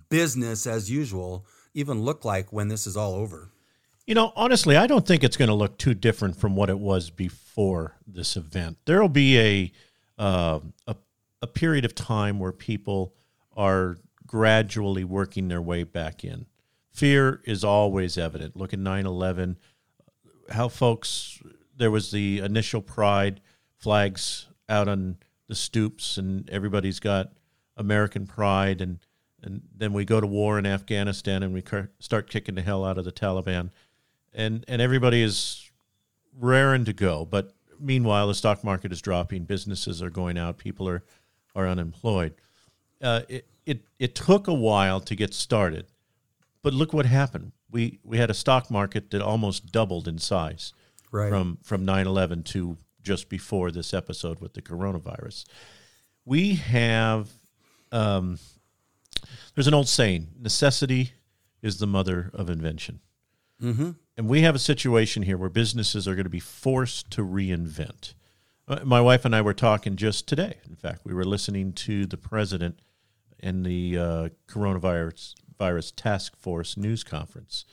business 0.08 0.66
as 0.66 0.90
usual 0.90 1.46
even 1.74 2.02
look 2.02 2.26
like 2.26 2.52
when 2.52 2.68
this 2.68 2.86
is 2.86 2.98
all 2.98 3.14
over? 3.14 3.50
You 4.06 4.16
know, 4.16 4.34
honestly, 4.36 4.76
I 4.76 4.88
don't 4.88 5.06
think 5.06 5.24
it's 5.24 5.38
going 5.38 5.50
to 5.50 5.56
look 5.56 5.78
too 5.78 5.94
different 5.94 6.36
from 6.36 6.56
what 6.56 6.70
it 6.70 6.80
was 6.80 7.10
before 7.10 7.96
this 8.06 8.36
event. 8.36 8.78
There 8.86 9.02
will 9.02 9.10
be 9.10 9.40
a, 9.40 9.72
uh, 10.18 10.60
a 10.88 10.96
a 11.42 11.48
period 11.48 11.86
of 11.86 11.96
time 11.96 12.40
where 12.40 12.52
people 12.52 13.16
are 13.58 13.98
gradually 14.26 15.04
working 15.04 15.48
their 15.48 15.62
way 15.62 15.84
back 15.84 16.24
in. 16.24 16.46
Fear 16.92 17.42
is 17.46 17.64
always 17.64 18.18
evident. 18.18 18.56
Look 18.56 18.74
at 18.74 18.80
9/11, 18.80 19.58
how 20.50 20.68
folks 20.68 21.42
there 21.76 21.92
was 21.92 22.12
the 22.12 22.40
initial 22.40 22.82
pride 22.82 23.42
flags 23.78 24.48
out 24.70 24.88
on 24.88 25.18
the 25.48 25.56
stoops 25.56 26.18
and 26.18 26.50
everybody's 26.50 27.00
got 27.00 27.34
American 27.76 28.28
pride, 28.28 28.82
and 28.82 29.00
and 29.44 29.62
then 29.76 29.94
we 29.94 30.06
go 30.06 30.22
to 30.22 30.28
war 30.28 30.60
in 30.60 30.66
Afghanistan, 30.66 31.44
and 31.44 31.54
we 31.54 31.64
start 32.00 32.30
kicking 32.30 32.56
the 32.56 32.62
hell 32.62 32.86
out 32.86 32.98
of 32.98 33.06
the 33.06 33.12
Taliban, 33.12 33.72
and 34.34 34.64
and 34.68 34.82
everybody 34.82 35.22
is 35.22 35.70
raring 36.38 36.86
to 36.86 36.94
go. 36.94 37.26
But 37.26 37.54
meanwhile, 37.80 38.28
the 38.28 38.36
stock 38.36 38.64
market 38.64 38.92
is 38.92 39.02
dropping, 39.02 39.44
businesses 39.46 40.02
are 40.02 40.10
going 40.10 40.38
out, 40.38 40.58
people 40.58 40.88
are 40.88 41.04
are 41.56 41.68
unemployed. 41.68 42.34
Uh, 43.02 43.22
it, 43.28 43.48
it 43.66 43.82
it 44.00 44.16
took 44.16 44.48
a 44.48 44.54
while 44.54 45.00
to 45.02 45.16
get 45.16 45.34
started, 45.34 45.86
but 46.62 46.74
look 46.74 46.94
what 46.94 47.06
happened. 47.06 47.52
We 47.70 48.00
we 48.04 48.18
had 48.18 48.30
a 48.30 48.36
stock 48.36 48.70
market 48.70 49.12
that 49.12 49.22
almost 49.22 49.72
doubled 49.72 50.08
in 50.08 50.18
size 50.20 50.74
right. 51.12 51.30
from 51.30 51.58
from 51.64 51.86
9/11 51.86 52.46
to 52.46 52.78
just 53.04 53.30
before 53.30 53.72
this 53.72 53.94
episode 53.94 54.40
with 54.40 54.54
the 54.54 54.62
coronavirus. 54.62 55.46
We 56.26 56.56
have 56.56 57.30
um, 57.92 58.38
there's 59.56 59.68
an 59.68 59.74
old 59.74 59.88
saying: 59.88 60.30
necessity 60.40 61.14
is 61.62 61.80
the 61.80 61.88
mother 61.88 62.32
of 62.34 62.50
invention. 62.50 63.00
Mm-hmm. 63.62 63.92
And 64.18 64.28
we 64.28 64.42
have 64.42 64.56
a 64.56 64.60
situation 64.60 65.24
here 65.24 65.38
where 65.38 65.50
businesses 65.50 66.08
are 66.08 66.16
going 66.16 66.26
to 66.26 66.30
be 66.30 66.40
forced 66.40 67.12
to 67.12 67.24
reinvent. 67.24 68.14
Uh, 68.68 68.80
my 68.84 69.02
wife 69.02 69.26
and 69.26 69.36
I 69.36 69.42
were 69.42 69.54
talking 69.54 69.96
just 69.96 70.28
today. 70.28 70.56
In 70.68 70.76
fact, 70.76 71.02
we 71.06 71.14
were 71.14 71.24
listening 71.24 71.74
to 71.74 72.06
the 72.06 72.18
president 72.18 72.80
in 73.40 73.64
the 73.64 73.98
uh, 73.98 74.30
coronavirus 74.48 75.36
virus 75.58 75.92
task 75.92 76.36
force 76.38 76.78
news 76.78 77.04
conference, 77.04 77.66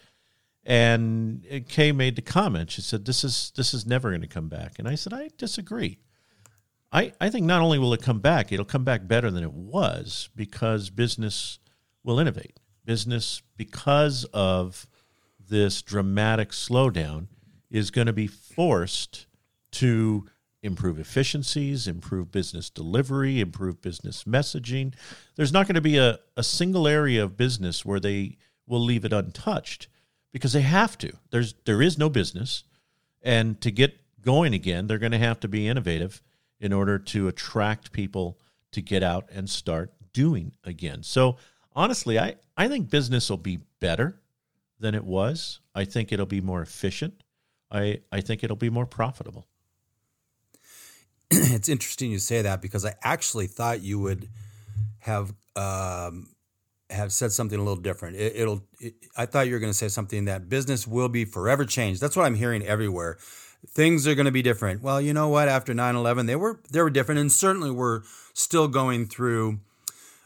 and 0.64 1.47
Kay 1.68 1.92
made 1.92 2.16
the 2.16 2.23
comment. 2.23 2.70
She 2.70 2.82
said, 2.82 3.04
"This 3.04 3.25
is 3.25 3.52
this 3.56 3.73
is 3.73 3.87
never 3.87 4.11
going 4.11 4.23
to 4.23 4.26
come 4.26 4.49
back." 4.49 4.78
And 4.78 4.88
I 4.88 4.94
said, 4.94 5.12
"I 5.12 5.30
disagree. 5.37 5.99
I 6.92 7.12
I 7.20 7.30
think 7.30 7.47
not 7.47 7.62
only 7.62 7.78
will 7.78 7.94
it 7.94 8.02
come 8.02 8.20
back, 8.20 8.52
it'll 8.52 8.64
come 8.64 8.85
back 8.85 9.06
better 9.06 9.30
than 9.30 9.42
it 9.42 9.52
was 9.52 10.28
because 10.35 10.90
business 10.90 11.58
will 12.08 12.18
innovate. 12.18 12.58
Business 12.84 13.42
because 13.56 14.24
of 14.32 14.86
this 15.38 15.82
dramatic 15.82 16.50
slowdown 16.50 17.28
is 17.70 17.90
going 17.90 18.06
to 18.06 18.12
be 18.12 18.26
forced 18.26 19.26
to." 19.72 20.26
improve 20.60 20.98
efficiencies, 20.98 21.86
improve 21.86 22.32
business 22.32 22.68
delivery, 22.68 23.38
improve 23.38 23.80
business 23.80 24.24
messaging. 24.24 24.92
There's 25.36 25.52
not 25.52 25.68
going 25.68 25.76
to 25.76 25.80
be 25.80 25.98
a, 25.98 26.18
a 26.36 26.42
single 26.42 26.88
area 26.88 27.22
of 27.22 27.36
business 27.36 27.84
where 27.84 28.00
they 28.00 28.38
will 28.66 28.80
leave 28.80 29.04
it 29.04 29.12
untouched 29.12 29.86
because 30.32 30.52
they 30.52 30.62
have 30.62 30.98
to. 30.98 31.12
There's 31.30 31.54
there 31.64 31.82
is 31.82 31.98
no 31.98 32.08
business. 32.08 32.64
And 33.22 33.60
to 33.60 33.70
get 33.70 33.98
going 34.20 34.54
again, 34.54 34.86
they're 34.86 34.98
going 34.98 35.12
to 35.12 35.18
have 35.18 35.40
to 35.40 35.48
be 35.48 35.68
innovative 35.68 36.22
in 36.60 36.72
order 36.72 36.98
to 36.98 37.28
attract 37.28 37.92
people 37.92 38.38
to 38.72 38.82
get 38.82 39.02
out 39.02 39.28
and 39.32 39.48
start 39.48 39.92
doing 40.12 40.52
again. 40.64 41.02
So 41.02 41.36
honestly, 41.75 42.18
I, 42.18 42.37
I 42.56 42.68
think 42.68 42.90
business 42.90 43.30
will 43.30 43.37
be 43.37 43.60
better 43.80 44.20
than 44.80 44.94
it 44.94 45.04
was. 45.04 45.60
I 45.75 45.84
think 45.84 46.12
it'll 46.12 46.26
be 46.26 46.40
more 46.40 46.62
efficient. 46.62 47.22
I, 47.70 48.00
I 48.10 48.20
think 48.20 48.42
it'll 48.42 48.56
be 48.56 48.70
more 48.70 48.87
profitable. 48.87 49.46
it's 51.30 51.68
interesting 51.68 52.10
you 52.10 52.18
say 52.18 52.42
that 52.42 52.62
because 52.62 52.84
I 52.84 52.94
actually 53.02 53.46
thought 53.46 53.82
you 53.82 53.98
would 53.98 54.28
have 55.00 55.34
um, 55.56 56.28
have 56.90 57.12
said 57.12 57.32
something 57.32 57.58
a 57.58 57.62
little 57.62 57.82
different. 57.82 58.16
It, 58.16 58.46
will 58.46 58.64
it, 58.80 58.94
I 59.16 59.26
thought 59.26 59.46
you 59.46 59.52
were 59.52 59.58
going 59.58 59.72
to 59.72 59.76
say 59.76 59.88
something 59.88 60.25
that 60.25 60.48
business 60.48 60.87
will 60.87 61.08
be 61.08 61.25
forever 61.25 61.64
changed. 61.64 62.00
That's 62.00 62.16
what 62.16 62.25
I'm 62.25 62.37
hearing 62.37 62.62
everywhere. 62.62 63.18
Things 63.68 64.06
are 64.06 64.14
going 64.14 64.26
to 64.26 64.32
be 64.32 64.40
different. 64.40 64.82
Well, 64.82 65.00
you 65.00 65.12
know 65.12 65.28
what? 65.28 65.48
After 65.48 65.75
9/11, 65.75 66.26
they 66.26 66.37
were 66.37 66.60
they 66.70 66.80
were 66.80 66.90
different, 66.90 67.20
and 67.20 67.30
certainly 67.30 67.70
we're 67.70 68.02
still 68.32 68.68
going 68.68 69.06
through 69.06 69.60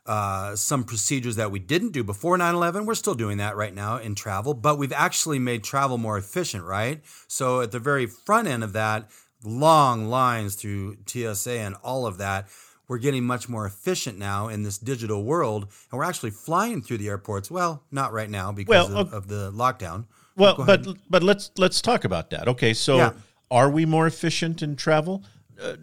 uh, 0.06 0.56
some 0.56 0.84
procedures 0.84 1.36
that 1.36 1.50
we 1.50 1.58
didn't 1.58 1.92
do 1.92 2.02
before 2.02 2.36
9/11. 2.36 2.86
We're 2.86 2.94
still 2.94 3.14
doing 3.14 3.38
that 3.38 3.56
right 3.56 3.74
now 3.74 3.98
in 3.98 4.14
travel, 4.14 4.54
but 4.54 4.78
we've 4.78 4.92
actually 4.92 5.38
made 5.38 5.62
travel 5.62 5.98
more 5.98 6.18
efficient, 6.18 6.64
right? 6.64 7.02
So 7.28 7.60
at 7.60 7.70
the 7.70 7.78
very 7.78 8.06
front 8.06 8.48
end 8.48 8.64
of 8.64 8.72
that, 8.72 9.08
long 9.44 10.06
lines 10.08 10.54
through 10.54 10.96
TSA 11.06 11.58
and 11.58 11.76
all 11.82 12.06
of 12.06 12.18
that. 12.18 12.48
We're 12.88 12.98
getting 12.98 13.24
much 13.24 13.48
more 13.48 13.64
efficient 13.64 14.18
now 14.18 14.48
in 14.48 14.64
this 14.64 14.76
digital 14.76 15.24
world, 15.24 15.62
and 15.62 15.98
we're 15.98 16.04
actually 16.04 16.32
flying 16.32 16.82
through 16.82 16.98
the 16.98 17.08
airports. 17.08 17.50
Well, 17.50 17.84
not 17.90 18.12
right 18.12 18.28
now 18.28 18.52
because 18.52 18.88
well, 18.90 18.98
of, 18.98 19.14
of, 19.14 19.28
the 19.28 19.50
lockdown. 19.52 20.06
Well, 20.36 20.56
but 20.58 20.86
but 21.08 21.22
let's 21.22 21.50
let's 21.56 21.80
talk 21.80 22.04
about 22.04 22.30
that. 22.30 22.48
Okay, 22.48 22.74
so 22.74 22.96
yeah. 22.96 23.12
are 23.50 23.70
we 23.70 23.86
more 23.86 24.06
efficient 24.06 24.62
in 24.62 24.76
travel? 24.76 25.24
Uh, 25.60 25.76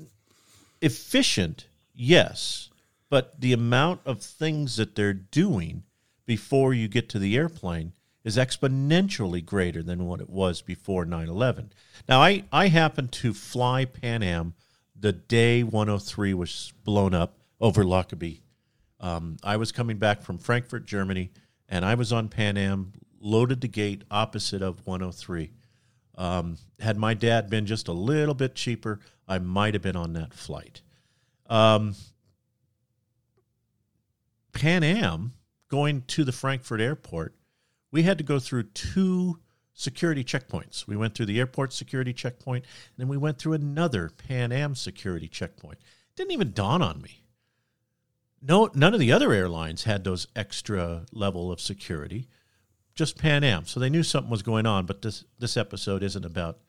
efficient, 0.82 1.68
yes, 1.96 2.69
but 3.10 3.39
the 3.42 3.54
amount 3.54 4.01
of 4.06 4.22
things 4.22 4.75
that 4.78 4.96
they're 4.96 5.13
doing 5.13 5.84
before 6.25 6.74
you 6.74 6.88
get 6.88 7.10
to 7.10 7.20
the 7.20 7.36
airplane 7.36 7.94
is 8.24 8.38
exponentially 8.38 9.44
greater 9.44 9.82
than 9.82 10.06
what 10.06 10.22
it 10.22 10.30
was 10.30 10.62
before 10.62 11.06
9/11. 11.06 11.70
Now, 12.08 12.22
I, 12.22 12.44
I 12.51 12.68
happened 12.68 13.12
to 13.13 13.34
fly 13.34 13.86
Pan 13.86 14.22
Am 14.22 14.54
the 15.00 15.13
day 15.13 15.63
103 15.63 16.34
was 16.34 16.74
blown 16.84 17.13
up 17.13 17.38
over 17.60 17.84
Lockerbie. 17.84 18.42
Um, 19.00 19.38
I 19.44 19.58
was 19.58 19.72
coming 19.72 19.98
back 19.98 20.22
from 20.22 20.38
Frankfurt, 20.38 20.86
Germany, 20.86 21.32
and 21.70 21.86
I 21.86 21.96
was 21.96 22.12
on 22.12 22.28
Pan 22.28 22.58
Am, 22.58 22.92
loaded 23.22 23.62
the 23.62 23.68
gate 23.68 24.04
opposite 24.12 24.62
of 24.62 24.86
103. 24.86 25.51
Um, 26.16 26.58
had 26.80 26.98
my 26.98 27.13
dad 27.13 27.50
been 27.50 27.66
just 27.66 27.88
a 27.88 27.94
little 27.94 28.34
bit 28.34 28.56
cheaper, 28.56 29.00
I 29.28 29.39
might 29.39 29.74
have 29.74 29.84
been 29.84 29.96
on 29.96 30.13
that 30.13 30.34
flight. 30.34 30.82
Um, 31.50 31.96
Pan 34.51 34.84
Am 34.84 35.34
going 35.70 36.01
to 36.08 36.24
the 36.24 36.32
Frankfurt 36.32 36.82
airport, 36.82 37.36
we 37.91 38.03
had 38.03 38.18
to 38.18 38.24
go 38.24 38.39
through 38.39 38.63
two 38.63 39.39
security 39.74 40.24
checkpoints. 40.24 40.86
We 40.86 40.98
went 40.98 41.15
through 41.15 41.27
the 41.27 41.39
airport 41.39 41.74
security 41.74 42.13
checkpoint, 42.13 42.65
and 42.65 42.96
then 42.98 43.08
we 43.08 43.18
went 43.18 43.38
through 43.38 43.53
another 43.53 44.10
Pan 44.10 44.51
Am 44.51 44.75
security 44.75 45.27
checkpoint. 45.27 45.77
It 45.79 46.15
didn't 46.15 46.34
even 46.34 46.51
dawn 46.51 46.82
on 46.82 47.01
me. 47.01 47.24
No, 48.41 48.70
none 48.74 48.94
of 48.94 49.00
the 49.00 49.12
other 49.12 49.32
airlines 49.32 49.84
had 49.84 50.03
those 50.03 50.27
extra 50.36 51.06
level 51.12 51.51
of 51.51 51.60
security, 51.60 52.27
just 52.96 53.18
Pan 53.18 53.44
Am. 53.44 53.65
So 53.65 53.79
they 53.79 53.89
knew 53.89 54.03
something 54.03 54.29
was 54.29 54.44
going 54.44 54.65
on. 54.65 54.86
But 54.86 55.01
this 55.01 55.25
this 55.39 55.58
episode 55.58 56.03
isn't 56.03 56.25
about 56.25 56.60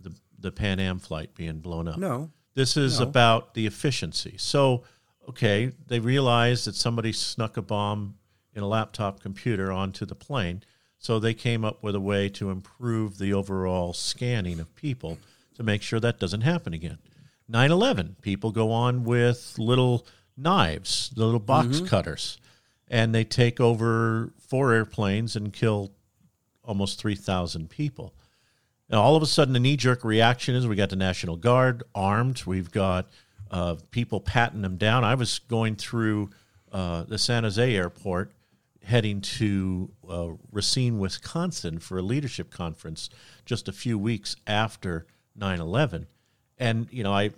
the 0.00 0.14
the 0.38 0.52
Pan 0.52 0.80
Am 0.80 0.98
flight 0.98 1.34
being 1.34 1.60
blown 1.60 1.88
up. 1.88 1.98
No, 1.98 2.30
this 2.54 2.76
is 2.76 2.98
no. 2.98 3.06
about 3.06 3.54
the 3.54 3.66
efficiency. 3.66 4.36
So 4.38 4.84
okay, 5.32 5.72
they 5.86 5.98
realized 5.98 6.66
that 6.66 6.74
somebody 6.74 7.10
snuck 7.10 7.56
a 7.56 7.62
bomb 7.62 8.16
in 8.54 8.62
a 8.62 8.68
laptop 8.68 9.20
computer 9.20 9.72
onto 9.72 10.04
the 10.04 10.14
plane 10.14 10.62
so 10.98 11.18
they 11.18 11.32
came 11.32 11.64
up 11.64 11.82
with 11.82 11.94
a 11.94 12.00
way 12.00 12.28
to 12.28 12.50
improve 12.50 13.18
the 13.18 13.32
overall 13.32 13.94
scanning 13.94 14.60
of 14.60 14.74
people 14.76 15.18
to 15.54 15.62
make 15.62 15.80
sure 15.82 15.98
that 15.98 16.20
doesn't 16.20 16.42
happen 16.42 16.74
again. 16.74 16.98
9 17.48 17.70
11, 17.70 18.16
people 18.20 18.52
go 18.52 18.70
on 18.70 19.04
with 19.04 19.54
little 19.58 20.06
knives, 20.36 21.10
the 21.16 21.24
little 21.24 21.40
box 21.40 21.78
mm-hmm. 21.78 21.86
cutters, 21.86 22.38
and 22.88 23.14
they 23.14 23.24
take 23.24 23.58
over 23.58 24.32
four 24.38 24.72
airplanes 24.72 25.34
and 25.34 25.52
kill 25.52 25.92
almost 26.62 27.00
3,000 27.00 27.70
people. 27.70 28.14
And 28.88 28.98
all 29.00 29.16
of 29.16 29.22
a 29.22 29.26
sudden, 29.26 29.54
the 29.54 29.60
knee 29.60 29.76
jerk 29.76 30.04
reaction 30.04 30.54
is 30.54 30.66
we 30.66 30.76
got 30.76 30.90
the 30.90 30.96
National 30.96 31.36
Guard 31.36 31.82
armed, 31.94 32.44
we've 32.44 32.70
got 32.70 33.08
uh, 33.52 33.76
people 33.90 34.20
patting 34.20 34.62
them 34.62 34.76
down. 34.76 35.04
I 35.04 35.14
was 35.14 35.38
going 35.38 35.76
through 35.76 36.30
uh, 36.72 37.04
the 37.04 37.18
San 37.18 37.44
Jose 37.44 37.74
airport 37.74 38.32
heading 38.82 39.20
to 39.20 39.90
uh, 40.08 40.28
Racine, 40.50 40.98
Wisconsin 40.98 41.78
for 41.78 41.98
a 41.98 42.02
leadership 42.02 42.50
conference 42.50 43.10
just 43.44 43.68
a 43.68 43.72
few 43.72 43.98
weeks 43.98 44.34
after 44.46 45.06
9 45.36 45.60
11. 45.60 46.06
And, 46.58 46.88
you 46.90 47.04
know, 47.04 47.12
I, 47.12 47.30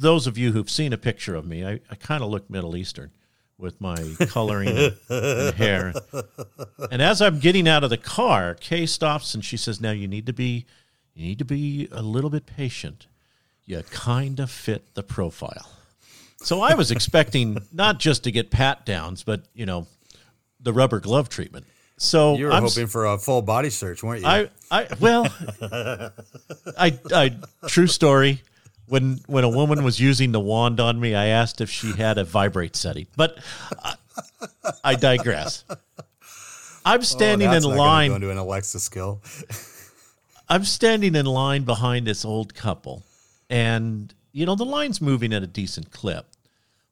those 0.00 0.26
of 0.26 0.36
you 0.36 0.52
who've 0.52 0.70
seen 0.70 0.92
a 0.92 0.98
picture 0.98 1.34
of 1.34 1.46
me, 1.46 1.64
I, 1.64 1.80
I 1.90 1.94
kind 1.94 2.24
of 2.24 2.30
look 2.30 2.50
Middle 2.50 2.76
Eastern 2.76 3.12
with 3.58 3.80
my 3.80 3.96
coloring 4.28 4.68
and, 4.68 4.96
and 5.08 5.54
hair. 5.54 5.92
And 6.90 7.00
as 7.00 7.22
I'm 7.22 7.38
getting 7.38 7.68
out 7.68 7.84
of 7.84 7.90
the 7.90 7.96
car, 7.96 8.54
Kay 8.54 8.86
stops 8.86 9.34
and 9.34 9.44
she 9.44 9.56
says, 9.56 9.80
Now 9.80 9.92
you 9.92 10.08
need 10.08 10.26
to 10.26 10.32
be 10.32 10.66
you 11.14 11.24
need 11.24 11.38
to 11.38 11.46
be 11.46 11.88
a 11.92 12.02
little 12.02 12.28
bit 12.28 12.44
patient. 12.44 13.06
You 13.66 13.82
kind 13.90 14.40
of 14.40 14.50
fit 14.50 14.94
the 14.94 15.02
profile. 15.02 15.68
So 16.42 16.60
I 16.60 16.74
was 16.74 16.90
expecting 16.90 17.58
not 17.72 17.98
just 17.98 18.24
to 18.24 18.30
get 18.30 18.50
pat 18.50 18.86
downs, 18.86 19.24
but 19.24 19.42
you 19.54 19.66
know, 19.66 19.86
the 20.60 20.72
rubber 20.72 21.00
glove 21.00 21.28
treatment. 21.28 21.66
So 21.98 22.36
you 22.36 22.46
were 22.46 22.52
I'm, 22.52 22.62
hoping 22.62 22.86
for 22.86 23.06
a 23.06 23.18
full 23.18 23.42
body 23.42 23.70
search, 23.70 24.02
weren't 24.02 24.20
you? 24.20 24.28
I, 24.28 24.50
I 24.70 24.86
well, 25.00 25.26
I, 26.78 26.98
I, 27.12 27.36
true 27.66 27.86
story. 27.86 28.42
When 28.88 29.18
when 29.26 29.42
a 29.42 29.48
woman 29.48 29.82
was 29.82 29.98
using 29.98 30.30
the 30.30 30.38
wand 30.38 30.78
on 30.78 31.00
me, 31.00 31.14
I 31.14 31.26
asked 31.26 31.60
if 31.60 31.68
she 31.70 31.92
had 31.92 32.18
a 32.18 32.24
vibrate 32.24 32.76
setting, 32.76 33.08
but 33.16 33.38
I, 33.82 33.94
I 34.84 34.94
digress. 34.94 35.64
I'm 36.84 37.00
oh, 37.00 37.02
standing 37.02 37.48
oh, 37.48 37.56
in 37.56 37.62
line. 37.64 38.10
Going 38.10 38.20
to 38.20 38.30
an 38.30 38.38
Alexa 38.38 38.78
skill. 38.78 39.22
I'm 40.48 40.64
standing 40.64 41.16
in 41.16 41.26
line 41.26 41.64
behind 41.64 42.06
this 42.06 42.24
old 42.24 42.54
couple, 42.54 43.02
and 43.48 44.14
you 44.32 44.46
know 44.46 44.54
the 44.54 44.64
line's 44.64 45.00
moving 45.00 45.32
at 45.32 45.42
a 45.42 45.46
decent 45.46 45.90
clip, 45.90 46.26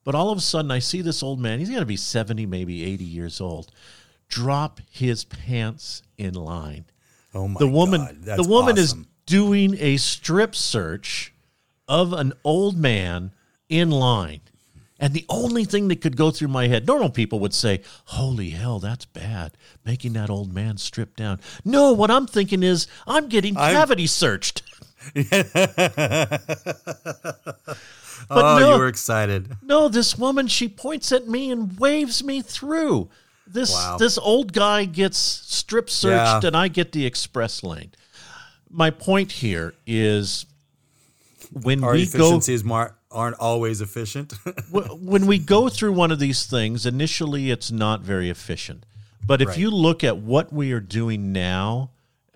But 0.05 0.15
all 0.15 0.31
of 0.31 0.39
a 0.39 0.41
sudden, 0.41 0.71
I 0.71 0.79
see 0.79 1.01
this 1.03 1.23
old 1.23 1.41
man. 1.41 1.59
He's 1.59 1.71
got 1.71 1.81
to 1.81 1.87
be 1.87 1.97
70, 1.97 2.47
maybe 2.47 2.85
80 2.85 3.05
years 3.05 3.41
old. 3.41 3.71
Drop 4.29 4.81
his 4.91 5.25
pants 5.25 6.03
in 6.19 6.35
line. 6.35 6.85
Oh 7.35 7.49
my 7.49 7.59
The 7.59 7.69
woman, 7.69 8.01
God, 8.01 8.17
that's 8.23 8.43
the 8.43 8.49
woman 8.49 8.79
is 8.79 8.95
doing 9.27 9.77
a 9.79 9.97
strip 9.97 10.55
search 10.55 11.33
of 11.89 12.13
an 12.13 12.33
old 12.45 12.77
man 12.77 13.33
in 13.69 13.91
line. 13.91 14.41
And 15.01 15.13
the 15.13 15.27
only 15.29 15.65
thing 15.65 15.89
that 15.89 16.01
could 16.01 16.17
go 16.17 16.31
through 16.31 16.49
my 16.49 16.69
head, 16.69 16.87
normal 16.87 17.11
people 17.11 17.41
would 17.41 17.53
say, 17.53 17.83
Holy 18.07 18.51
hell, 18.51 18.79
that's 18.79 19.05
bad. 19.05 19.57
Making 19.85 20.13
that 20.15 20.31
old 20.31 20.53
man 20.55 20.79
strip 20.79 21.17
down. 21.17 21.41
No, 21.65 21.93
what 21.93 22.11
I'm 22.11 22.27
thinking 22.27 22.63
is, 22.63 22.87
I'm 23.07 23.29
getting 23.29 23.57
I'm- 23.57 23.75
cavity 23.75 24.07
searched. 24.07 24.63
But 28.29 28.43
oh, 28.45 28.59
no. 28.59 28.73
you 28.73 28.79
were 28.79 28.87
excited. 28.89 29.57
No, 29.63 29.89
this 29.89 30.17
woman, 30.17 30.47
she 30.47 30.69
points 30.69 31.13
at 31.13 31.27
me 31.29 31.51
and 31.51 31.79
waves 31.79 32.23
me 32.25 32.41
through. 32.43 33.11
This 33.47 33.73
Wow. 33.73 33.99
this 33.99 34.17
old 34.17 34.53
guy 34.55 34.85
gets 34.87 35.19
strip 35.19 35.91
searched 35.91 36.43
Yeah. 36.43 36.47
and 36.49 36.57
I 36.57 36.69
get 36.69 36.93
the 36.93 37.05
express 37.05 37.63
lane. 37.63 37.91
My 38.71 38.91
point 38.91 39.31
here 39.33 39.75
is 39.87 40.47
when 41.53 41.85
Our 41.85 41.93
we 41.93 42.07
go 42.07 42.19
efficiencies 42.19 42.65
mar- 42.65 42.97
aren't 43.11 43.37
always 43.39 43.81
efficient. 43.83 44.33
when 44.71 45.27
we 45.27 45.39
go 45.39 45.69
through 45.69 45.93
one 45.93 46.11
of 46.11 46.19
these 46.19 46.47
things, 46.47 46.87
initially 46.87 47.51
it's 47.51 47.71
not 47.71 48.01
very 48.01 48.31
efficient. 48.31 48.87
But 49.27 49.43
if 49.43 49.49
Right. 49.49 49.59
you 49.59 49.71
look 49.71 50.03
at 50.03 50.17
what 50.19 50.51
we 50.53 50.73
are 50.73 50.81
doing 50.81 51.33
now 51.33 51.91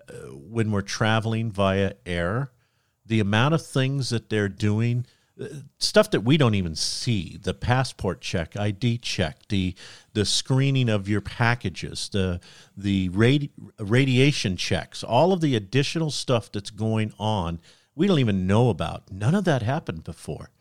uh, 0.07 0.13
when 0.33 0.71
we're 0.71 0.81
traveling 0.81 1.51
via 1.51 1.93
air, 2.05 2.51
the 3.09 3.19
amount 3.19 3.53
of 3.53 3.65
things 3.65 4.09
that 4.09 4.29
they're 4.29 4.47
doing, 4.47 5.05
uh, 5.39 5.47
stuff 5.77 6.09
that 6.11 6.21
we 6.21 6.37
don't 6.37 6.55
even 6.55 6.75
see, 6.75 7.37
the 7.41 7.53
passport 7.53 8.21
check, 8.21 8.55
ID 8.55 8.99
check, 8.99 9.47
the 9.49 9.75
the 10.13 10.25
screening 10.25 10.89
of 10.89 11.09
your 11.09 11.21
packages, 11.21 12.09
the 12.09 12.39
the 12.77 13.09
radi- 13.09 13.51
radiation 13.77 14.55
checks, 14.55 15.03
all 15.03 15.33
of 15.33 15.41
the 15.41 15.55
additional 15.55 16.11
stuff 16.11 16.51
that's 16.51 16.69
going 16.71 17.13
on, 17.19 17.59
we 17.95 18.07
don't 18.07 18.19
even 18.19 18.47
know 18.47 18.69
about. 18.69 19.11
None 19.11 19.35
of 19.35 19.43
that 19.43 19.61
happened 19.61 20.03
before 20.05 20.51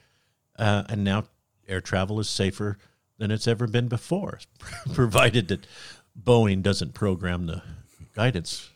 uh, 0.58 0.84
and 0.88 1.04
now 1.04 1.24
air 1.68 1.80
travel 1.80 2.18
is 2.20 2.28
safer 2.28 2.78
than 3.18 3.30
it's 3.30 3.48
ever 3.48 3.66
been 3.66 3.88
before, 3.88 4.40
provided 4.92 5.48
that 5.48 5.66
Boeing 6.20 6.62
doesn't 6.62 6.94
program 6.94 7.46
the 7.46 7.62
guidance 8.14 8.70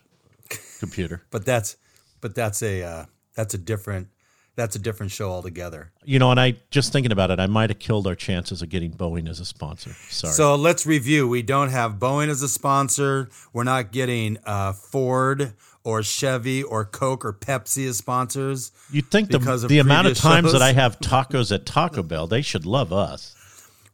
computer. 0.79 1.23
but 1.31 1.45
that's 1.45 1.77
but 2.21 2.35
that's 2.35 2.61
a 2.63 2.83
uh, 2.83 3.05
that's 3.35 3.53
a 3.53 3.57
different 3.57 4.07
that's 4.55 4.75
a 4.75 4.79
different 4.79 5.11
show 5.11 5.31
altogether. 5.31 5.91
You 6.03 6.19
know, 6.19 6.29
and 6.29 6.39
I 6.39 6.57
just 6.69 6.93
thinking 6.93 7.11
about 7.11 7.31
it, 7.31 7.39
I 7.39 7.47
might 7.47 7.69
have 7.69 7.79
killed 7.79 8.05
our 8.05 8.15
chances 8.15 8.61
of 8.61 8.69
getting 8.69 8.91
Boeing 8.91 9.27
as 9.27 9.39
a 9.39 9.45
sponsor. 9.45 9.91
Sorry. 10.09 10.33
So 10.33 10.55
let's 10.55 10.85
review. 10.85 11.27
We 11.27 11.41
don't 11.41 11.69
have 11.69 11.93
Boeing 11.93 12.29
as 12.29 12.43
a 12.43 12.49
sponsor. 12.49 13.29
We're 13.51 13.63
not 13.63 13.91
getting 13.91 14.37
uh, 14.45 14.73
Ford 14.73 15.53
or 15.83 16.03
Chevy 16.03 16.61
or 16.61 16.85
Coke 16.85 17.25
or 17.25 17.33
Pepsi 17.33 17.87
as 17.87 17.97
sponsors. 17.97 18.71
You'd 18.91 19.09
think 19.09 19.31
the, 19.31 19.39
the 19.67 19.79
amount 19.79 20.07
of 20.07 20.17
times 20.17 20.45
shows. 20.45 20.53
that 20.53 20.61
I 20.61 20.73
have 20.73 20.99
tacos 20.99 21.53
at 21.53 21.65
Taco 21.65 22.03
Bell, 22.03 22.27
they 22.27 22.41
should 22.41 22.65
love 22.65 22.93
us. 22.93 23.35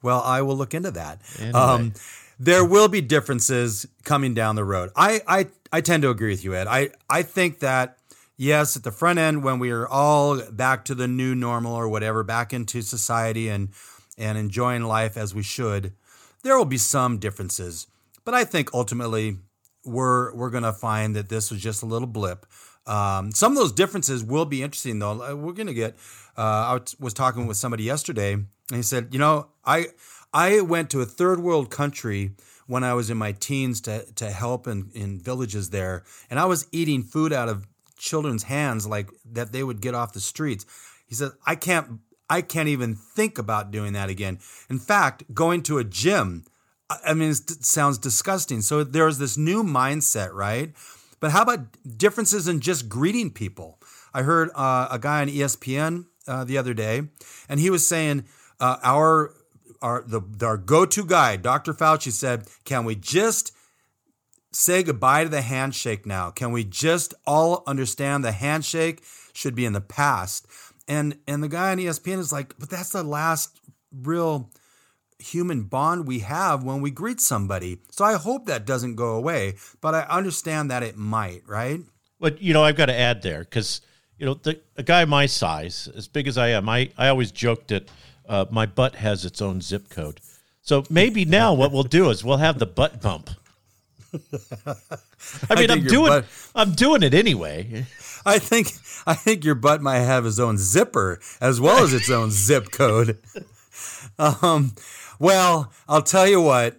Well, 0.02 0.22
I 0.22 0.42
will 0.42 0.56
look 0.56 0.74
into 0.74 0.92
that. 0.92 1.22
Anyway. 1.40 1.60
Um, 1.60 1.94
there 2.40 2.64
will 2.64 2.88
be 2.88 3.02
differences 3.02 3.86
coming 4.04 4.34
down 4.34 4.56
the 4.56 4.64
road. 4.64 4.92
I, 4.96 5.22
I 5.28 5.48
I 5.74 5.82
tend 5.82 6.04
to 6.04 6.10
agree 6.10 6.32
with 6.32 6.44
you, 6.44 6.56
Ed. 6.56 6.68
I 6.68 6.92
I 7.10 7.24
think 7.24 7.60
that 7.60 7.98
yes, 8.40 8.76
at 8.78 8.84
the 8.84 8.92
front 8.92 9.20
end, 9.20 9.44
when 9.44 9.60
we 9.60 9.70
are 9.70 9.88
all 9.88 10.42
back 10.52 10.86
to 10.86 10.96
the 10.96 11.08
new 11.08 11.36
normal 11.36 11.76
or 11.76 11.88
whatever, 11.90 12.24
back 12.24 12.54
into 12.54 12.82
society 12.82 13.50
and 13.50 13.70
and 14.18 14.38
enjoying 14.38 14.84
life 14.84 15.16
as 15.18 15.36
we 15.36 15.44
should, 15.44 15.94
there 16.44 16.58
will 16.58 16.66
be 16.66 16.78
some 16.78 17.20
differences. 17.20 17.88
But 18.26 18.34
I 18.34 18.44
think 18.46 18.74
ultimately 18.74 19.38
we're 19.86 20.34
we're 20.34 20.50
gonna 20.50 20.74
find 20.74 21.16
that 21.16 21.30
this 21.30 21.52
was 21.52 21.62
just 21.62 21.84
a 21.84 21.86
little 21.86 22.08
blip. 22.08 22.46
Um, 22.88 23.32
some 23.32 23.52
of 23.52 23.58
those 23.58 23.72
differences 23.74 24.24
will 24.24 24.46
be 24.46 24.64
interesting, 24.64 25.00
though. 25.00 25.22
Uh, 25.22 25.36
We're 25.36 25.54
gonna 25.54 25.74
get. 25.74 25.96
Uh, 26.38 26.42
I 26.42 26.74
was- 26.74 26.96
was 27.00 27.14
talking 27.14 27.46
with 27.46 27.58
somebody 27.58 27.84
yesterday, 27.84 28.34
and 28.34 28.48
he 28.72 28.82
said, 28.82 29.10
"You 29.12 29.20
know, 29.20 29.48
I 29.66 29.88
I 30.34 30.62
went 30.62 30.90
to 30.92 31.02
a 31.02 31.06
third 31.06 31.40
world 31.40 31.70
country 31.70 32.32
when 32.68 32.84
I 32.84 32.94
was 32.94 33.10
in 33.10 33.18
my 33.18 33.32
teens 33.34 33.82
to 33.82 34.06
to 34.16 34.32
help 34.32 34.68
in, 34.68 34.90
in 34.94 35.20
villages 35.20 35.70
there, 35.70 36.04
and 36.30 36.40
I 36.40 36.46
was 36.46 36.68
eating 36.72 37.04
food 37.04 37.32
out 37.34 37.50
of 37.50 37.68
children's 38.00 38.44
hands 38.44 38.88
like 38.88 39.10
that 39.32 39.52
they 39.52 39.64
would 39.64 39.82
get 39.82 39.94
off 39.94 40.14
the 40.14 40.20
streets." 40.20 40.66
He 41.08 41.16
said, 41.16 41.32
"I 41.46 41.56
can't." 41.56 42.00
I 42.32 42.44
can't 42.44 42.70
even 42.70 42.94
think 42.94 43.40
about 43.40 43.72
doing 43.72 43.94
that 43.94 44.12
again. 44.12 44.38
In 44.70 44.78
fact, 44.78 45.24
going 45.34 45.64
to 45.64 45.80
a 45.80 45.84
gym, 45.84 46.46
I 46.90 47.16
mean, 47.16 47.32
it 47.32 47.66
sounds 47.66 47.98
disgusting. 47.98 48.62
So 48.62 48.84
there's 48.84 49.18
this 49.18 49.36
new 49.36 49.64
mindset, 49.64 50.32
right? 50.32 50.74
But 51.20 51.32
how 51.32 51.42
about 51.42 51.60
differences 51.98 52.48
in 52.48 52.60
just 52.60 52.88
greeting 52.88 53.32
people? 53.32 53.80
I 54.14 54.24
heard 54.24 54.50
uh, 54.56 54.88
a 54.90 55.00
guy 55.00 55.22
on 55.22 55.28
ESPN 55.28 56.06
uh, 56.28 56.44
the 56.44 56.58
other 56.58 56.74
day, 56.74 57.04
and 57.48 57.60
he 57.60 57.70
was 57.70 57.88
saying 57.88 58.26
uh, 58.60 58.78
our 58.84 59.34
our 59.82 60.04
the 60.06 60.22
our 60.46 60.58
go 60.58 60.86
to 60.86 61.06
guy, 61.06 61.36
Dr. 61.36 61.74
Fauci, 61.74 62.12
said, 62.12 62.48
"Can 62.66 62.86
we 62.86 62.96
just 62.96 63.52
say 64.52 64.84
goodbye 64.84 65.24
to 65.24 65.30
the 65.30 65.42
handshake 65.42 66.06
now? 66.06 66.32
Can 66.32 66.52
we 66.52 66.64
just 66.64 67.14
all 67.26 67.64
understand 67.68 68.24
the 68.24 68.32
handshake 68.32 69.04
should 69.34 69.56
be 69.56 69.66
in 69.66 69.74
the 69.74 69.82
past?" 69.82 70.48
And 70.88 71.18
and 71.28 71.44
the 71.44 71.50
guy 71.50 71.72
on 71.72 71.78
ESPN 71.78 72.20
is 72.20 72.32
like, 72.32 72.58
"But 72.60 72.70
that's 72.70 72.92
the 72.92 73.04
last 73.04 73.60
real." 73.92 74.52
human 75.22 75.64
bond 75.64 76.08
we 76.08 76.20
have 76.20 76.64
when 76.64 76.82
we 76.82 76.90
greet 76.90 77.20
somebody. 77.20 77.80
So 77.92 78.06
I 78.06 78.14
hope 78.14 78.46
that 78.46 78.66
doesn't 78.66 78.96
go 78.96 79.16
away, 79.16 79.56
but 79.82 79.94
I 79.94 80.04
understand 80.04 80.72
that 80.72 80.82
it 80.82 80.96
might, 80.96 81.44
right? 81.46 81.82
But 82.20 82.42
you 82.42 82.54
know, 82.54 82.64
I've 82.64 82.76
got 82.76 82.88
to 82.88 82.98
add 82.98 83.22
there 83.22 83.40
because 83.40 83.82
you 84.18 84.26
know 84.26 84.34
the, 84.34 84.60
a 84.78 84.84
guy 84.84 85.06
my 85.06 85.26
size, 85.26 85.90
as 85.96 86.08
big 86.08 86.28
as 86.28 86.38
I 86.38 86.50
am, 86.50 86.68
I 86.68 86.90
I 86.98 87.08
always 87.08 87.32
joked 87.32 87.70
that 87.70 87.90
uh, 88.28 88.46
my 88.50 88.66
butt 88.66 88.96
has 88.96 89.26
its 89.26 89.42
own 89.42 89.62
zip 89.62 89.90
code. 89.90 90.20
So 90.62 90.84
maybe 90.90 91.26
now 91.26 91.54
what 91.54 91.72
we'll 91.72 91.84
do 91.84 92.10
is 92.10 92.24
we'll 92.24 92.38
have 92.38 92.60
the 92.60 92.66
butt 92.66 93.02
bump. 93.02 93.30
I 94.14 95.56
mean, 95.56 95.68
think 95.68 95.72
I'm 95.72 95.84
doing 95.84 96.08
butt- 96.08 96.26
I'm 96.56 96.72
doing 96.74 97.04
it 97.04 97.14
anyway. 97.14 97.86
I 98.26 98.40
think 98.40 98.74
I 99.06 99.14
think 99.14 99.44
your 99.46 99.56
butt 99.56 99.82
might 99.82 100.00
have 100.00 100.26
its 100.26 100.40
own 100.40 100.58
zipper 100.58 101.20
as 101.40 101.62
well 101.62 101.84
as 101.84 101.94
its 101.94 102.10
own 102.10 102.32
zip 102.32 102.72
code. 102.72 103.20
Um, 104.18 104.74
well, 105.20 105.72
I'll 105.88 106.02
tell 106.02 106.28
you 106.28 106.42
what. 106.42 106.76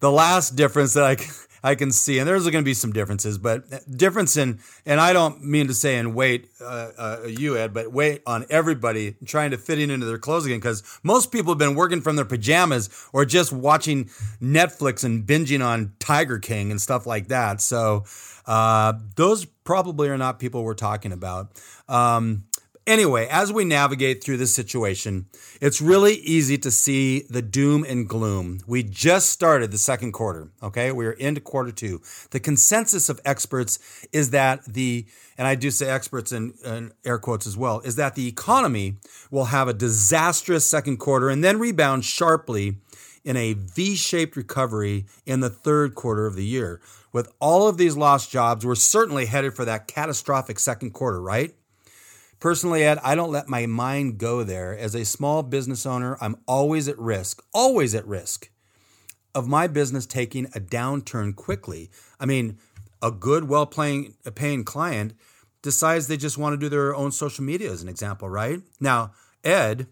The 0.00 0.10
last 0.10 0.56
difference 0.56 0.94
that 0.94 1.04
I 1.04 1.16
I 1.62 1.74
can 1.74 1.92
see, 1.92 2.18
and 2.18 2.26
there's 2.26 2.44
going 2.44 2.64
to 2.64 2.68
be 2.68 2.74
some 2.74 2.92
differences, 2.92 3.38
but 3.38 3.64
difference 3.96 4.36
in, 4.36 4.60
and 4.86 5.00
I 5.00 5.12
don't 5.12 5.44
mean 5.44 5.66
to 5.66 5.74
say 5.74 5.98
in 5.98 6.14
weight, 6.14 6.48
uh, 6.60 6.90
uh, 6.96 7.26
you 7.26 7.56
Ed, 7.56 7.74
but 7.74 7.92
weight 7.92 8.22
on 8.26 8.46
everybody 8.50 9.16
trying 9.26 9.50
to 9.50 9.58
fit 9.58 9.78
in 9.78 9.90
into 9.90 10.06
their 10.06 10.18
clothes 10.18 10.46
again, 10.46 10.58
because 10.58 10.82
most 11.02 11.30
people 11.32 11.52
have 11.52 11.58
been 11.58 11.74
working 11.74 12.00
from 12.00 12.16
their 12.16 12.24
pajamas 12.24 12.88
or 13.12 13.24
just 13.24 13.52
watching 13.52 14.06
Netflix 14.40 15.04
and 15.04 15.26
binging 15.26 15.64
on 15.64 15.92
Tiger 15.98 16.38
King 16.38 16.70
and 16.70 16.80
stuff 16.80 17.06
like 17.06 17.28
that. 17.28 17.60
So 17.60 18.04
uh, 18.46 18.94
those 19.16 19.44
probably 19.64 20.08
are 20.08 20.18
not 20.18 20.38
people 20.38 20.64
we're 20.64 20.74
talking 20.74 21.12
about. 21.12 21.52
Um, 21.88 22.44
Anyway, 22.90 23.28
as 23.30 23.52
we 23.52 23.64
navigate 23.64 24.20
through 24.20 24.36
this 24.36 24.52
situation, 24.52 25.26
it's 25.60 25.80
really 25.80 26.14
easy 26.14 26.58
to 26.58 26.72
see 26.72 27.20
the 27.30 27.40
doom 27.40 27.84
and 27.84 28.08
gloom. 28.08 28.58
We 28.66 28.82
just 28.82 29.30
started 29.30 29.70
the 29.70 29.78
second 29.78 30.10
quarter, 30.10 30.50
okay? 30.60 30.90
We 30.90 31.06
are 31.06 31.12
into 31.12 31.40
quarter 31.40 31.70
two. 31.70 32.02
The 32.32 32.40
consensus 32.40 33.08
of 33.08 33.20
experts 33.24 33.78
is 34.10 34.30
that 34.30 34.64
the, 34.64 35.06
and 35.38 35.46
I 35.46 35.54
do 35.54 35.70
say 35.70 35.88
experts 35.88 36.32
in, 36.32 36.54
in 36.64 36.90
air 37.04 37.18
quotes 37.18 37.46
as 37.46 37.56
well, 37.56 37.78
is 37.78 37.94
that 37.94 38.16
the 38.16 38.26
economy 38.26 38.96
will 39.30 39.44
have 39.44 39.68
a 39.68 39.72
disastrous 39.72 40.68
second 40.68 40.96
quarter 40.96 41.30
and 41.30 41.44
then 41.44 41.60
rebound 41.60 42.04
sharply 42.04 42.78
in 43.22 43.36
a 43.36 43.52
V 43.52 43.94
shaped 43.94 44.34
recovery 44.34 45.06
in 45.24 45.38
the 45.38 45.50
third 45.50 45.94
quarter 45.94 46.26
of 46.26 46.34
the 46.34 46.44
year. 46.44 46.80
With 47.12 47.32
all 47.38 47.68
of 47.68 47.76
these 47.76 47.96
lost 47.96 48.32
jobs, 48.32 48.66
we're 48.66 48.74
certainly 48.74 49.26
headed 49.26 49.54
for 49.54 49.64
that 49.64 49.86
catastrophic 49.86 50.58
second 50.58 50.90
quarter, 50.90 51.22
right? 51.22 51.54
Personally, 52.40 52.82
Ed, 52.82 52.98
I 53.04 53.14
don't 53.14 53.30
let 53.30 53.48
my 53.48 53.66
mind 53.66 54.16
go 54.16 54.42
there. 54.42 54.76
As 54.76 54.94
a 54.94 55.04
small 55.04 55.42
business 55.42 55.84
owner, 55.84 56.16
I'm 56.22 56.36
always 56.48 56.88
at 56.88 56.98
risk, 56.98 57.42
always 57.52 57.94
at 57.94 58.06
risk 58.06 58.50
of 59.34 59.46
my 59.46 59.66
business 59.66 60.06
taking 60.06 60.46
a 60.46 60.60
downturn 60.60 61.36
quickly. 61.36 61.90
I 62.18 62.24
mean, 62.24 62.58
a 63.02 63.10
good, 63.10 63.44
well 63.44 63.66
paying, 63.66 64.14
paying 64.34 64.64
client 64.64 65.12
decides 65.62 66.08
they 66.08 66.16
just 66.16 66.38
want 66.38 66.54
to 66.54 66.56
do 66.56 66.70
their 66.70 66.94
own 66.94 67.12
social 67.12 67.44
media, 67.44 67.70
as 67.70 67.82
an 67.82 67.88
example, 67.88 68.28
right? 68.28 68.60
Now, 68.80 69.12
Ed, 69.44 69.86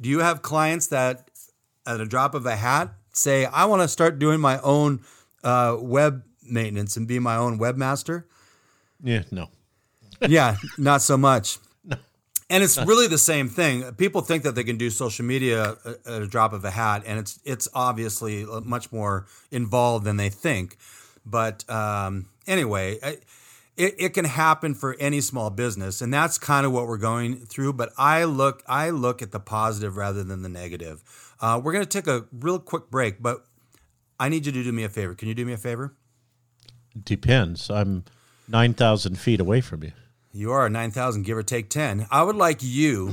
do 0.00 0.08
you 0.08 0.20
have 0.20 0.42
clients 0.42 0.86
that 0.88 1.30
at 1.84 2.00
a 2.00 2.06
drop 2.06 2.34
of 2.34 2.46
a 2.46 2.56
hat 2.56 2.94
say, 3.12 3.44
I 3.44 3.64
want 3.64 3.82
to 3.82 3.88
start 3.88 4.20
doing 4.20 4.40
my 4.40 4.60
own 4.60 5.00
uh, 5.42 5.76
web 5.80 6.22
maintenance 6.42 6.96
and 6.96 7.08
be 7.08 7.18
my 7.18 7.36
own 7.36 7.58
webmaster? 7.58 8.24
Yeah, 9.02 9.22
no. 9.32 9.48
yeah, 10.28 10.56
not 10.78 11.02
so 11.02 11.16
much. 11.16 11.58
And 12.48 12.62
it's 12.62 12.78
really 12.78 13.08
the 13.08 13.18
same 13.18 13.48
thing. 13.48 13.82
People 13.94 14.20
think 14.20 14.44
that 14.44 14.54
they 14.54 14.62
can 14.62 14.76
do 14.76 14.88
social 14.88 15.24
media 15.24 15.74
at 15.84 15.98
a 16.04 16.26
drop 16.28 16.52
of 16.52 16.64
a 16.64 16.70
hat, 16.70 17.02
and 17.04 17.18
it's 17.18 17.40
it's 17.44 17.66
obviously 17.74 18.46
much 18.64 18.92
more 18.92 19.26
involved 19.50 20.04
than 20.04 20.16
they 20.16 20.28
think. 20.28 20.76
But 21.24 21.68
um, 21.68 22.28
anyway, 22.46 23.00
it, 23.76 23.94
it 23.98 24.14
can 24.14 24.24
happen 24.24 24.74
for 24.74 24.96
any 24.98 25.20
small 25.20 25.50
business, 25.50 26.00
and 26.00 26.12
that's 26.12 26.38
kind 26.38 26.64
of 26.64 26.72
what 26.72 26.86
we're 26.86 26.96
going 26.96 27.36
through. 27.36 27.74
But 27.74 27.92
I 27.98 28.24
look 28.24 28.62
I 28.66 28.90
look 28.90 29.22
at 29.22 29.32
the 29.32 29.40
positive 29.40 29.96
rather 29.96 30.24
than 30.24 30.42
the 30.42 30.48
negative. 30.48 31.02
Uh, 31.40 31.60
we're 31.62 31.72
going 31.72 31.84
to 31.84 31.90
take 31.90 32.06
a 32.06 32.26
real 32.32 32.58
quick 32.58 32.90
break, 32.90 33.22
but 33.22 33.44
I 34.18 34.28
need 34.28 34.46
you 34.46 34.52
to 34.52 34.64
do 34.64 34.72
me 34.72 34.84
a 34.84 34.88
favor. 34.88 35.14
Can 35.14 35.28
you 35.28 35.34
do 35.34 35.44
me 35.44 35.52
a 35.52 35.58
favor? 35.58 35.94
Depends. 37.04 37.70
I'm 37.70 38.04
nine 38.48 38.72
thousand 38.72 39.18
feet 39.18 39.40
away 39.40 39.60
from 39.60 39.82
you. 39.82 39.92
You 40.36 40.52
are 40.52 40.68
9,000, 40.68 41.22
give 41.22 41.38
or 41.38 41.42
take 41.42 41.70
10. 41.70 42.08
I 42.10 42.22
would 42.22 42.36
like 42.36 42.58
you, 42.60 43.10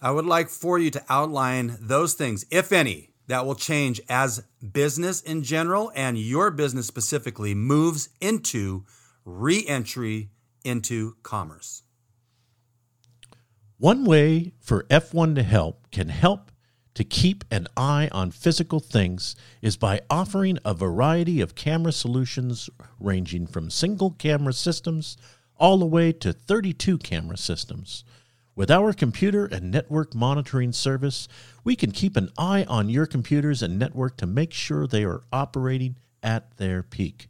I 0.00 0.10
would 0.10 0.24
like 0.24 0.48
for 0.48 0.78
you 0.78 0.90
to 0.92 1.04
outline 1.10 1.76
those 1.78 2.14
things, 2.14 2.46
if 2.50 2.72
any, 2.72 3.10
that 3.26 3.44
will 3.44 3.54
change 3.54 4.00
as 4.08 4.42
business 4.72 5.20
in 5.20 5.42
general 5.42 5.92
and 5.94 6.16
your 6.16 6.50
business 6.50 6.86
specifically 6.86 7.54
moves 7.54 8.08
into 8.22 8.86
re 9.26 9.62
entry 9.68 10.30
into 10.64 11.16
commerce. 11.22 11.82
One 13.76 14.06
way 14.06 14.54
for 14.58 14.84
F1 14.84 15.34
to 15.34 15.42
help 15.42 15.90
can 15.90 16.08
help 16.08 16.50
to 16.94 17.04
keep 17.04 17.44
an 17.50 17.68
eye 17.76 18.08
on 18.10 18.30
physical 18.30 18.80
things 18.80 19.36
is 19.60 19.76
by 19.76 20.00
offering 20.08 20.58
a 20.64 20.72
variety 20.72 21.42
of 21.42 21.54
camera 21.54 21.92
solutions 21.92 22.70
ranging 22.98 23.46
from 23.46 23.70
single 23.70 24.12
camera 24.12 24.54
systems 24.54 25.18
all 25.58 25.78
the 25.78 25.86
way 25.86 26.12
to 26.12 26.32
32 26.32 26.98
camera 26.98 27.36
systems. 27.36 28.04
With 28.54 28.70
our 28.70 28.92
computer 28.92 29.46
and 29.46 29.70
network 29.70 30.14
monitoring 30.14 30.72
service, 30.72 31.28
we 31.62 31.76
can 31.76 31.92
keep 31.92 32.16
an 32.16 32.30
eye 32.36 32.64
on 32.68 32.88
your 32.88 33.06
computers 33.06 33.62
and 33.62 33.78
network 33.78 34.16
to 34.16 34.26
make 34.26 34.52
sure 34.52 34.86
they 34.86 35.04
are 35.04 35.22
operating 35.32 35.96
at 36.22 36.56
their 36.56 36.82
peak. 36.82 37.28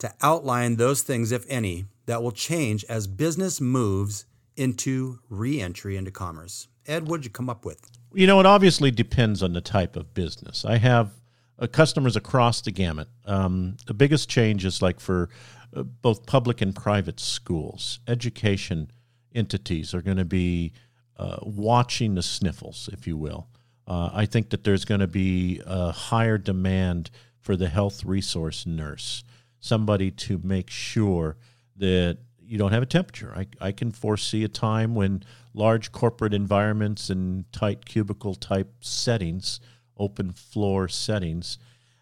to 0.00 0.12
outline 0.20 0.76
those 0.76 1.00
things, 1.00 1.32
if 1.32 1.46
any, 1.48 1.86
that 2.04 2.22
will 2.22 2.32
change 2.32 2.84
as 2.84 3.06
business 3.06 3.62
moves 3.62 4.26
into 4.56 5.20
reentry 5.30 5.96
into 5.96 6.10
commerce. 6.10 6.68
Ed, 6.86 7.08
what 7.08 7.22
did 7.22 7.24
you 7.24 7.30
come 7.30 7.48
up 7.48 7.64
with? 7.64 7.90
You 8.12 8.26
know, 8.26 8.40
it 8.40 8.46
obviously 8.46 8.90
depends 8.90 9.42
on 9.42 9.54
the 9.54 9.62
type 9.62 9.96
of 9.96 10.12
business. 10.12 10.66
I 10.66 10.76
have 10.76 11.12
uh, 11.58 11.66
customers 11.66 12.16
across 12.16 12.60
the 12.60 12.70
gamut. 12.70 13.08
Um, 13.24 13.76
the 13.86 13.94
biggest 13.94 14.28
change 14.28 14.64
is 14.64 14.82
like 14.82 15.00
for 15.00 15.28
uh, 15.74 15.82
both 15.82 16.26
public 16.26 16.60
and 16.60 16.74
private 16.74 17.20
schools, 17.20 18.00
education 18.06 18.90
entities 19.34 19.94
are 19.94 20.02
going 20.02 20.16
to 20.16 20.24
be 20.24 20.72
uh, 21.16 21.36
watching 21.42 22.14
the 22.14 22.22
sniffles, 22.22 22.88
if 22.92 23.06
you 23.06 23.16
will. 23.16 23.48
Uh, 23.86 24.10
I 24.12 24.26
think 24.26 24.50
that 24.50 24.64
there's 24.64 24.84
going 24.84 25.00
to 25.00 25.06
be 25.06 25.60
a 25.64 25.92
higher 25.92 26.38
demand 26.38 27.10
for 27.40 27.56
the 27.56 27.68
health 27.68 28.04
resource 28.04 28.66
nurse, 28.66 29.22
somebody 29.60 30.10
to 30.10 30.40
make 30.42 30.68
sure 30.68 31.36
that 31.76 32.18
you 32.40 32.58
don't 32.58 32.72
have 32.72 32.82
a 32.82 32.86
temperature. 32.86 33.32
I, 33.36 33.46
I 33.60 33.72
can 33.72 33.92
foresee 33.92 34.44
a 34.44 34.48
time 34.48 34.94
when 34.94 35.22
large 35.54 35.92
corporate 35.92 36.34
environments 36.34 37.10
and 37.10 37.50
tight 37.52 37.84
cubicle 37.84 38.34
type 38.34 38.72
settings 38.80 39.60
open 39.96 40.32
floor 40.32 40.88
settings 40.88 41.58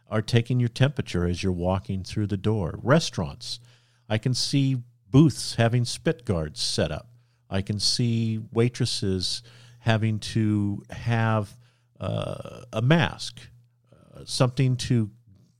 are 0.09 0.23
taking 0.23 0.61
your 0.61 0.69
temperature 0.69 1.27
as 1.27 1.43
you're 1.43 1.53
walking 1.53 2.05
through 2.05 2.27
the 2.27 2.37
door. 2.37 2.79
Restaurants, 2.83 3.61
I 4.09 4.19
can 4.19 4.35
see 4.35 4.77
booths 5.11 5.55
having 5.55 5.85
spit 5.85 6.25
guards 6.25 6.61
set 6.61 6.91
up. 6.93 7.09
I 7.49 7.63
can 7.63 7.79
see 7.79 8.41
waitresses 8.53 9.43
having 9.81 10.19
to 10.19 10.83
have 10.91 11.57
uh, 12.01 12.63
a 12.73 12.83
mask, 12.83 13.41
uh, 13.93 14.21
something 14.25 14.77
to 14.77 15.11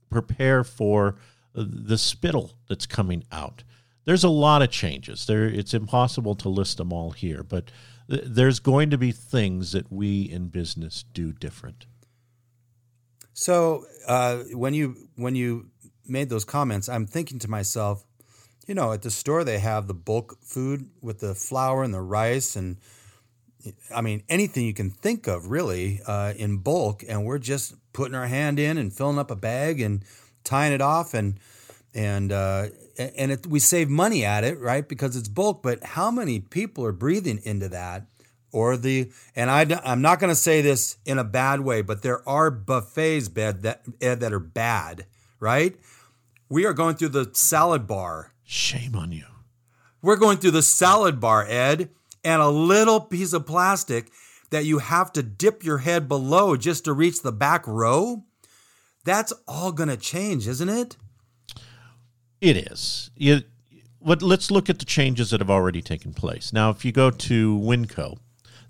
prepare 0.09 0.63
for 0.63 1.15
the 1.53 1.97
spittle 1.97 2.51
that's 2.67 2.85
coming 2.85 3.23
out. 3.31 3.63
There's 4.03 4.23
a 4.23 4.29
lot 4.29 4.61
of 4.61 4.69
changes. 4.69 5.25
There, 5.25 5.45
it's 5.45 5.73
impossible 5.73 6.35
to 6.35 6.49
list 6.49 6.77
them 6.77 6.91
all 6.91 7.11
here, 7.11 7.43
but 7.43 7.71
th- 8.09 8.23
there's 8.25 8.59
going 8.59 8.89
to 8.89 8.97
be 8.97 9.11
things 9.11 9.71
that 9.71 9.91
we 9.91 10.23
in 10.23 10.47
business 10.47 11.03
do 11.13 11.31
different. 11.31 11.85
So 13.35 13.85
uh, 14.07 14.37
when 14.53 14.73
you 14.73 14.95
when 15.17 15.35
you 15.35 15.67
made 16.07 16.29
those 16.29 16.45
comments, 16.45 16.87
I'm 16.87 17.05
thinking 17.05 17.37
to 17.39 17.49
myself, 17.49 18.05
you 18.65 18.73
know, 18.73 18.93
at 18.93 19.01
the 19.01 19.11
store 19.11 19.43
they 19.43 19.59
have 19.59 19.87
the 19.87 19.93
bulk 19.93 20.37
food 20.41 20.89
with 21.01 21.19
the 21.19 21.35
flour 21.35 21.83
and 21.83 21.93
the 21.93 22.01
rice 22.01 22.55
and 22.55 22.77
I 23.93 23.99
mean 23.99 24.23
anything 24.29 24.65
you 24.65 24.73
can 24.73 24.89
think 24.89 25.27
of 25.27 25.51
really 25.51 25.99
uh, 26.07 26.33
in 26.37 26.59
bulk, 26.59 27.03
and 27.07 27.25
we're 27.25 27.37
just 27.39 27.75
putting 27.91 28.15
our 28.15 28.27
hand 28.27 28.57
in 28.57 28.77
and 28.77 28.93
filling 28.93 29.19
up 29.19 29.29
a 29.29 29.35
bag 29.35 29.81
and 29.81 30.05
tying 30.45 30.71
it 30.71 30.81
off 30.81 31.13
and 31.13 31.37
and 31.93 32.31
uh, 32.31 32.67
and 32.97 33.33
it, 33.33 33.47
we 33.47 33.59
save 33.59 33.89
money 33.89 34.23
at 34.23 34.45
it, 34.45 34.61
right? 34.61 34.87
Because 34.87 35.17
it's 35.17 35.27
bulk. 35.27 35.61
But 35.61 35.83
how 35.83 36.09
many 36.09 36.39
people 36.39 36.85
are 36.85 36.93
breathing 36.93 37.41
into 37.43 37.67
that? 37.67 38.05
Or 38.55 38.77
the 38.77 39.11
and 39.35 39.51
I 39.51 39.67
I'm 39.83 40.01
not 40.01 40.19
going 40.19 40.31
to 40.31 40.35
say 40.35 40.61
this 40.61 40.97
in 41.05 41.19
a 41.19 41.25
bad 41.25 41.59
way, 41.59 41.81
but 41.81 42.01
there 42.01 42.27
are 42.27 42.49
buffets 42.49 43.27
bed 43.27 43.63
that 43.63 43.83
that 43.99 44.31
are 44.31 44.39
bad, 44.39 45.05
right? 45.41 45.75
We 46.47 46.65
are 46.65 46.73
going 46.73 46.95
through 46.95 47.09
the 47.09 47.29
salad 47.33 47.85
bar. 47.85 48.31
Shame 48.45 48.95
on 48.95 49.11
you. 49.11 49.25
We're 50.01 50.15
going 50.15 50.37
through 50.37 50.51
the 50.51 50.61
salad 50.61 51.19
bar, 51.19 51.45
Ed, 51.45 51.89
and 52.23 52.41
a 52.41 52.49
little 52.49 53.01
piece 53.01 53.33
of 53.33 53.45
plastic 53.45 54.09
that 54.51 54.63
you 54.63 54.77
have 54.77 55.11
to 55.13 55.23
dip 55.23 55.63
your 55.63 55.79
head 55.79 56.07
below 56.07 56.55
just 56.55 56.85
to 56.85 56.93
reach 56.93 57.23
the 57.23 57.31
back 57.31 57.67
row. 57.67 58.23
That's 59.03 59.33
all 59.47 59.71
going 59.71 59.89
to 59.89 59.97
change, 59.97 60.47
isn't 60.47 60.69
it? 60.69 60.95
It 62.39 62.71
is. 62.71 63.09
You, 63.15 63.41
what, 63.99 64.21
let's 64.21 64.51
look 64.51 64.69
at 64.69 64.77
the 64.77 64.85
changes 64.85 65.31
that 65.31 65.39
have 65.39 65.49
already 65.49 65.81
taken 65.81 66.13
place. 66.13 66.53
Now, 66.53 66.69
if 66.69 66.85
you 66.85 66.91
go 66.91 67.09
to 67.09 67.57
Winco, 67.57 68.19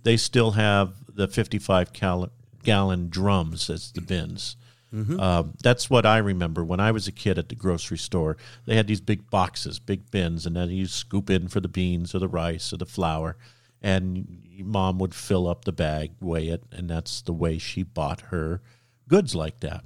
they 0.06 0.16
still 0.18 0.52
have 0.52 0.94
the 1.10 1.28
55 1.28 1.92
cal- 1.92 2.30
gallon 2.64 3.10
drums 3.10 3.70
as 3.72 3.92
the 3.92 4.02
bins. 4.02 4.56
Mm-hmm. 4.94 5.20
Uh, 5.20 5.44
that's 5.64 5.90
what 5.90 6.06
I 6.06 6.20
remember 6.20 6.64
when 6.64 6.80
I 6.80 6.92
was 6.92 7.08
a 7.08 7.12
kid 7.12 7.40
at 7.40 7.50
the 7.50 7.56
grocery 7.56 7.98
store. 7.98 8.38
They 8.66 8.76
had 8.76 8.88
these 8.88 9.02
big 9.02 9.30
boxes, 9.32 9.80
big 9.80 10.12
bins, 10.12 10.46
and 10.46 10.56
then 10.56 10.70
you 10.70 10.86
scoop 10.86 11.30
in 11.30 11.48
for 11.48 11.60
the 11.60 11.68
beans 11.68 12.14
or 12.14 12.20
the 12.20 12.28
rice 12.28 12.72
or 12.72 12.78
the 12.78 12.86
flour, 12.86 13.36
and 13.82 14.44
mom 14.60 15.00
would 15.00 15.16
fill 15.16 15.48
up 15.48 15.66
the 15.66 15.72
bag, 15.74 16.12
weigh 16.22 16.50
it, 16.50 16.64
and 16.72 16.88
that's 16.88 17.22
the 17.24 17.34
way 17.34 17.58
she 17.58 17.82
bought 17.82 18.22
her 18.22 18.62
goods 19.10 19.36
like 19.36 19.60
that. 19.62 19.84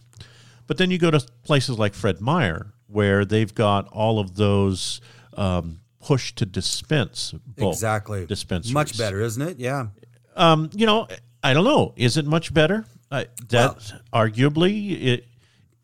But 0.67 0.77
then 0.77 0.91
you 0.91 0.97
go 0.97 1.11
to 1.11 1.25
places 1.43 1.79
like 1.79 1.93
Fred 1.93 2.19
Meyer, 2.19 2.73
where 2.87 3.23
they've 3.23 3.55
got 3.55 3.87
all 3.87 4.19
of 4.19 4.35
those 4.35 4.99
um, 5.33 5.79
push 5.99 6.33
to 6.33 6.45
dispense 6.45 7.33
bulk 7.57 7.73
exactly 7.73 8.25
dispensaries. 8.25 8.73
Much 8.73 8.97
better, 8.97 9.21
isn't 9.21 9.41
it? 9.41 9.59
Yeah. 9.59 9.87
Um, 10.35 10.69
you 10.73 10.85
know, 10.85 11.07
I 11.43 11.53
don't 11.53 11.63
know. 11.63 11.93
Is 11.95 12.17
it 12.17 12.25
much 12.25 12.53
better? 12.53 12.85
Uh, 13.11 13.25
that 13.49 13.91
well, 14.13 14.27
arguably 14.27 15.01
it 15.01 15.25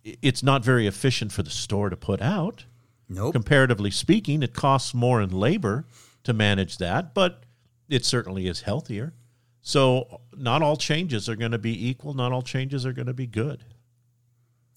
it's 0.03 0.43
not 0.43 0.63
very 0.63 0.86
efficient 0.86 1.31
for 1.31 1.41
the 1.41 1.49
store 1.49 1.89
to 1.89 1.97
put 1.97 2.21
out. 2.21 2.65
Nope. 3.10 3.34
Comparatively 3.34 3.91
speaking, 3.91 4.43
it 4.43 4.53
costs 4.53 4.93
more 4.93 5.21
in 5.21 5.31
labor 5.31 5.86
to 6.23 6.34
manage 6.34 6.77
that, 6.77 7.13
but 7.13 7.43
it 7.89 8.05
certainly 8.05 8.47
is 8.47 8.62
healthier. 8.62 9.13
So 9.62 10.21
not 10.36 10.62
all 10.62 10.77
changes 10.77 11.27
are 11.27 11.36
going 11.36 11.51
to 11.51 11.58
be 11.58 11.89
equal. 11.89 12.13
Not 12.13 12.31
all 12.31 12.41
changes 12.43 12.86
are 12.86 12.93
going 12.93 13.08
to 13.08 13.13
be 13.13 13.27
good. 13.27 13.63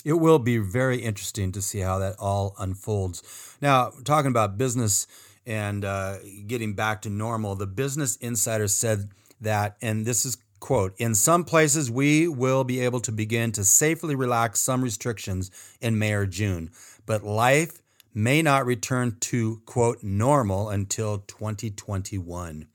It 0.04 0.14
will 0.14 0.38
be 0.38 0.58
very 0.58 0.98
interesting 0.98 1.52
to 1.52 1.60
see 1.60 1.80
how 1.80 1.98
that 1.98 2.16
all 2.18 2.54
unfolds. 2.58 3.56
Now, 3.60 3.92
talking 4.04 4.30
about 4.30 4.56
business 4.56 5.06
and 5.44 5.84
uh, 5.84 6.18
getting 6.46 6.74
back 6.74 7.02
to 7.02 7.10
normal, 7.10 7.54
the 7.54 7.66
Business 7.66 8.16
Insider 8.16 8.68
said 8.68 9.10
that, 9.40 9.76
and 9.80 10.06
this 10.06 10.24
is 10.24 10.36
quote, 10.60 10.94
in 10.98 11.14
some 11.14 11.44
places 11.44 11.90
we 11.90 12.28
will 12.28 12.64
be 12.64 12.80
able 12.80 13.00
to 13.00 13.12
begin 13.12 13.52
to 13.52 13.64
safely 13.64 14.14
relax 14.14 14.60
some 14.60 14.82
restrictions 14.82 15.50
in 15.80 15.98
May 15.98 16.12
or 16.12 16.26
June, 16.26 16.70
but 17.06 17.24
life 17.24 17.80
may 18.14 18.42
not 18.42 18.66
return 18.66 19.16
to, 19.20 19.62
quote, 19.66 20.02
normal 20.02 20.68
until 20.68 21.18
2021. 21.18 22.66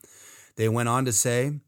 They 0.55 0.69
went 0.69 0.89
on 0.89 1.05
to 1.05 1.11
say, 1.11 1.59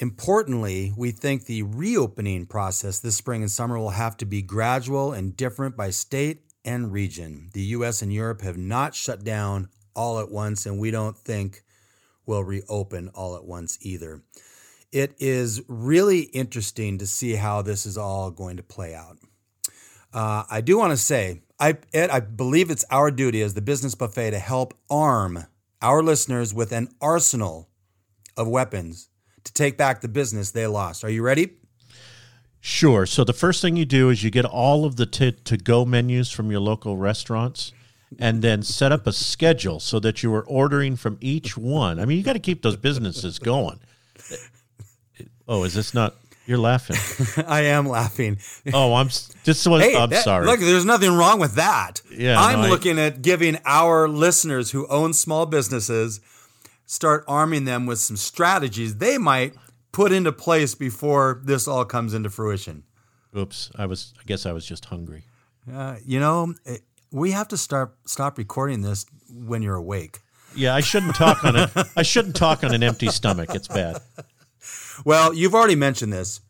Importantly, 0.00 0.92
we 0.96 1.10
think 1.10 1.46
the 1.46 1.64
reopening 1.64 2.46
process 2.46 3.00
this 3.00 3.16
spring 3.16 3.42
and 3.42 3.50
summer 3.50 3.76
will 3.78 3.90
have 3.90 4.16
to 4.18 4.26
be 4.26 4.42
gradual 4.42 5.12
and 5.12 5.36
different 5.36 5.76
by 5.76 5.90
state 5.90 6.42
and 6.64 6.92
region. 6.92 7.50
The 7.52 7.62
US 7.62 8.00
and 8.00 8.12
Europe 8.12 8.42
have 8.42 8.56
not 8.56 8.94
shut 8.94 9.24
down 9.24 9.68
all 9.96 10.20
at 10.20 10.30
once, 10.30 10.66
and 10.66 10.78
we 10.78 10.92
don't 10.92 11.16
think 11.16 11.64
will 12.28 12.44
reopen 12.44 13.08
all 13.14 13.34
at 13.34 13.44
once 13.44 13.78
either. 13.80 14.22
It 14.92 15.14
is 15.18 15.62
really 15.66 16.20
interesting 16.20 16.98
to 16.98 17.06
see 17.06 17.34
how 17.34 17.62
this 17.62 17.86
is 17.86 17.98
all 17.98 18.30
going 18.30 18.56
to 18.58 18.62
play 18.62 18.94
out. 18.94 19.18
Uh, 20.12 20.44
I 20.50 20.60
do 20.60 20.78
want 20.78 20.92
to 20.92 20.96
say, 20.96 21.42
I, 21.58 21.76
Ed, 21.92 22.10
I 22.10 22.20
believe 22.20 22.70
it's 22.70 22.84
our 22.90 23.10
duty 23.10 23.42
as 23.42 23.54
the 23.54 23.60
Business 23.60 23.94
Buffet 23.94 24.30
to 24.30 24.38
help 24.38 24.74
arm 24.88 25.46
our 25.82 26.02
listeners 26.02 26.54
with 26.54 26.72
an 26.72 26.88
arsenal 27.00 27.68
of 28.36 28.48
weapons 28.48 29.08
to 29.44 29.52
take 29.52 29.76
back 29.76 30.00
the 30.00 30.08
business 30.08 30.50
they 30.50 30.66
lost. 30.66 31.04
Are 31.04 31.10
you 31.10 31.22
ready? 31.22 31.50
Sure. 32.60 33.06
So 33.06 33.24
the 33.24 33.32
first 33.32 33.62
thing 33.62 33.76
you 33.76 33.84
do 33.84 34.10
is 34.10 34.22
you 34.22 34.30
get 34.30 34.44
all 34.44 34.84
of 34.84 34.96
the 34.96 35.06
to 35.06 35.56
go 35.56 35.84
menus 35.84 36.30
from 36.30 36.50
your 36.50 36.60
local 36.60 36.96
restaurants 36.96 37.72
and 38.18 38.42
then 38.42 38.62
set 38.62 38.92
up 38.92 39.06
a 39.06 39.12
schedule 39.12 39.80
so 39.80 40.00
that 40.00 40.22
you 40.22 40.30
were 40.30 40.44
ordering 40.46 40.96
from 40.96 41.18
each 41.20 41.56
one. 41.56 41.98
I 42.00 42.04
mean, 42.04 42.18
you 42.18 42.24
got 42.24 42.34
to 42.34 42.38
keep 42.38 42.62
those 42.62 42.76
businesses 42.76 43.38
going. 43.38 43.80
Oh, 45.46 45.64
is 45.64 45.74
this 45.74 45.94
not? 45.94 46.14
You're 46.46 46.58
laughing. 46.58 47.44
I 47.46 47.62
am 47.62 47.86
laughing. 47.86 48.38
Oh, 48.72 48.94
I'm 48.94 49.08
just. 49.08 49.66
Was, 49.66 49.82
hey, 49.82 49.94
I'm 49.94 50.08
that, 50.10 50.24
sorry. 50.24 50.46
Look, 50.46 50.60
there's 50.60 50.84
nothing 50.84 51.12
wrong 51.12 51.38
with 51.40 51.54
that. 51.56 52.00
Yeah, 52.10 52.40
I'm 52.40 52.60
no, 52.60 52.66
I- 52.66 52.70
looking 52.70 52.98
at 52.98 53.20
giving 53.22 53.58
our 53.66 54.08
listeners 54.08 54.70
who 54.70 54.86
own 54.88 55.12
small 55.12 55.44
businesses 55.46 56.20
start 56.86 57.24
arming 57.28 57.64
them 57.66 57.84
with 57.84 57.98
some 57.98 58.16
strategies 58.16 58.96
they 58.96 59.18
might 59.18 59.54
put 59.92 60.10
into 60.10 60.32
place 60.32 60.74
before 60.74 61.42
this 61.44 61.68
all 61.68 61.84
comes 61.84 62.14
into 62.14 62.30
fruition. 62.30 62.82
Oops. 63.36 63.70
I 63.76 63.84
was. 63.84 64.14
I 64.18 64.22
guess 64.24 64.46
I 64.46 64.52
was 64.52 64.64
just 64.64 64.86
hungry. 64.86 65.24
Uh, 65.70 65.96
you 66.04 66.18
know, 66.18 66.54
we 67.10 67.30
have 67.32 67.48
to 67.48 67.56
start 67.56 67.94
stop 68.06 68.38
recording 68.38 68.82
this 68.82 69.06
when 69.30 69.62
you're 69.62 69.76
awake. 69.76 70.20
Yeah, 70.54 70.74
I 70.74 70.80
shouldn't 70.80 71.14
talk 71.14 71.44
on 71.44 71.56
a. 71.56 71.70
I 71.96 72.02
shouldn't 72.02 72.36
talk 72.36 72.64
on 72.64 72.74
an 72.74 72.82
empty 72.82 73.08
stomach. 73.08 73.54
It's 73.54 73.68
bad. 73.68 73.98
Well, 75.04 75.32
you've 75.34 75.54
already 75.54 75.76
mentioned 75.76 76.12
this. 76.12 76.40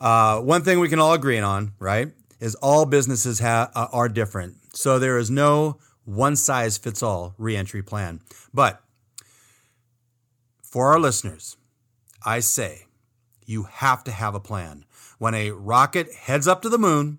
Uh, 0.00 0.40
one 0.40 0.62
thing 0.62 0.78
we 0.80 0.88
can 0.88 0.98
all 0.98 1.12
agree 1.12 1.38
on, 1.38 1.72
right, 1.78 2.12
is 2.38 2.54
all 2.56 2.86
businesses 2.86 3.40
ha- 3.40 3.70
uh, 3.74 3.88
are 3.92 4.08
different. 4.08 4.56
So 4.74 4.98
there 4.98 5.18
is 5.18 5.30
no 5.30 5.78
one 6.04 6.36
size 6.36 6.78
fits 6.78 7.02
all 7.02 7.34
reentry 7.38 7.82
plan. 7.82 8.20
But 8.54 8.82
for 10.62 10.88
our 10.88 11.00
listeners, 11.00 11.56
I 12.24 12.40
say 12.40 12.86
you 13.44 13.64
have 13.64 14.04
to 14.04 14.10
have 14.12 14.34
a 14.34 14.40
plan. 14.40 14.84
When 15.18 15.34
a 15.34 15.50
rocket 15.50 16.12
heads 16.14 16.48
up 16.48 16.62
to 16.62 16.68
the 16.68 16.78
moon, 16.78 17.18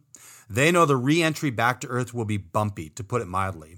they 0.51 0.71
know 0.71 0.85
the 0.85 0.97
reentry 0.97 1.49
back 1.49 1.79
to 1.81 1.87
Earth 1.87 2.13
will 2.13 2.25
be 2.25 2.37
bumpy, 2.37 2.89
to 2.89 3.03
put 3.03 3.21
it 3.21 3.27
mildly. 3.27 3.77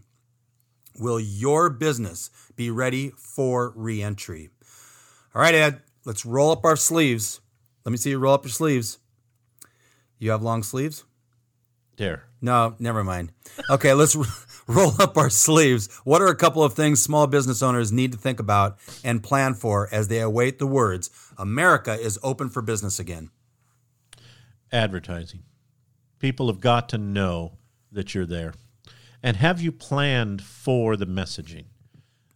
Will 1.00 1.20
your 1.20 1.70
business 1.70 2.30
be 2.56 2.70
ready 2.70 3.12
for 3.18 3.74
reentry? 3.76 4.50
All 5.34 5.42
right, 5.42 5.56
Ed, 5.56 5.82
let's 6.06 6.26
roll 6.26 6.52
up 6.52 6.66
our 6.66 6.76
sleeves. 6.76 7.42
Let 7.86 7.92
me 7.92 7.98
see 7.98 8.12
you 8.12 8.20
roll 8.20 8.34
up 8.34 8.44
your 8.44 8.52
sleeves. 8.52 9.00
You 10.20 10.32
have 10.32 10.42
long 10.42 10.64
sleeves? 10.64 11.04
There. 11.98 12.24
No, 12.42 12.76
never 12.80 13.04
mind. 13.04 13.32
Okay, 13.70 13.94
let's 13.94 14.16
roll 14.68 14.94
up 15.00 15.18
our 15.18 15.30
sleeves. 15.30 15.90
What 16.04 16.22
are 16.22 16.28
a 16.28 16.36
couple 16.36 16.64
of 16.64 16.74
things 16.74 17.02
small 17.02 17.28
business 17.28 17.62
owners 17.62 17.92
need 17.92 18.12
to 18.12 18.18
think 18.18 18.40
about 18.40 18.78
and 19.04 19.24
plan 19.24 19.54
for 19.54 19.90
as 19.92 20.08
they 20.08 20.20
await 20.20 20.60
the 20.60 20.68
words 20.68 21.10
America 21.38 21.94
is 21.94 22.20
open 22.24 22.50
for 22.50 22.62
business 22.62 23.00
again? 23.00 23.30
advertising. 24.74 25.44
People 26.24 26.48
have 26.48 26.62
got 26.62 26.88
to 26.88 26.98
know 26.98 27.58
that 27.92 28.16
you're 28.16 28.26
there. 28.26 28.54
And 29.22 29.36
have 29.36 29.60
you 29.60 29.74
planned 29.74 30.42
for 30.42 30.96
the 30.96 31.06
messaging? 31.06 31.66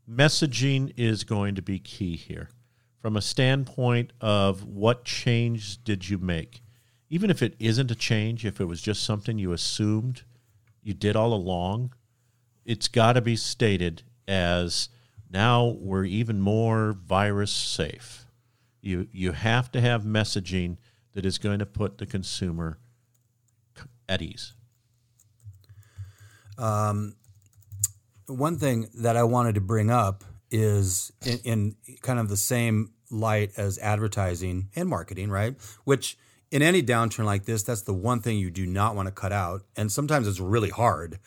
Messaging 0.06 0.92
is 0.98 1.24
going 1.24 1.56
to 1.56 1.62
be 1.62 1.80
key 1.80 2.18
here 2.18 2.50
from 3.02 3.16
a 3.16 3.22
standpoint 3.22 4.12
of 4.20 4.66
what 4.66 5.06
change 5.06 5.82
did 5.86 6.10
you 6.10 6.18
make? 6.18 6.62
Even 7.10 7.30
if 7.30 7.42
it 7.42 7.56
isn't 7.60 7.90
a 7.90 7.96
change, 7.96 8.46
if 8.46 8.60
it 8.60 8.66
was 8.66 8.82
just 8.82 9.04
something 9.04 9.40
you 9.40 9.54
assumed 9.54 10.24
you 10.84 10.94
did 10.94 11.16
all 11.16 11.34
along, 11.34 11.94
it's 12.66 12.90
got 12.90 13.14
to 13.14 13.22
be 13.22 13.38
stated 13.38 14.04
as 14.28 14.90
now 15.32 15.78
we're 15.80 16.04
even 16.04 16.42
more 16.42 16.92
virus 16.92 17.52
safe. 17.52 18.26
You 18.82 19.08
you 19.14 19.32
have 19.32 19.72
to 19.72 19.80
have 19.80 20.04
messaging 20.04 20.76
that 21.14 21.26
is 21.26 21.38
going 21.38 21.60
to 21.60 21.66
put 21.66 22.00
the 22.00 22.06
consumer 22.06 22.80
at 24.08 24.22
ease. 24.22 24.54
Um, 26.58 27.16
one 28.28 28.58
thing 28.58 28.90
that 28.96 29.16
I 29.16 29.24
wanted 29.24 29.56
to 29.56 29.62
bring 29.62 29.90
up 29.90 30.24
is 30.50 31.12
in, 31.26 31.40
in 31.44 31.76
kind 32.02 32.20
of 32.20 32.30
the 32.30 32.38
same 32.38 32.94
light 33.10 33.52
as 33.58 33.78
advertising 33.80 34.70
and 34.76 34.90
marketing, 34.90 35.30
right? 35.30 35.56
Which 35.84 36.18
in 36.52 36.62
any 36.62 36.82
downturn 36.82 37.26
like 37.26 37.46
this, 37.46 37.64
that's 37.64 37.82
the 37.82 37.94
one 37.94 38.22
thing 38.22 38.38
you 38.38 38.50
do 38.50 38.66
not 38.66 38.96
want 38.96 39.08
to 39.08 39.12
cut 39.12 39.32
out. 39.32 39.64
And 39.76 39.92
sometimes 39.92 40.28
it's 40.28 40.40
really 40.40 40.70
hard, 40.70 41.20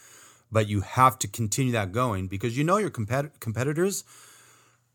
but 0.51 0.69
you 0.69 0.81
have 0.81 1.19
to 1.21 1.29
continue 1.29 1.73
that 1.73 1.93
going 1.93 2.29
because 2.29 2.57
you 2.57 2.65
know 2.65 2.79
your 2.79 2.91
compet- 2.91 3.39
competitors 3.41 4.05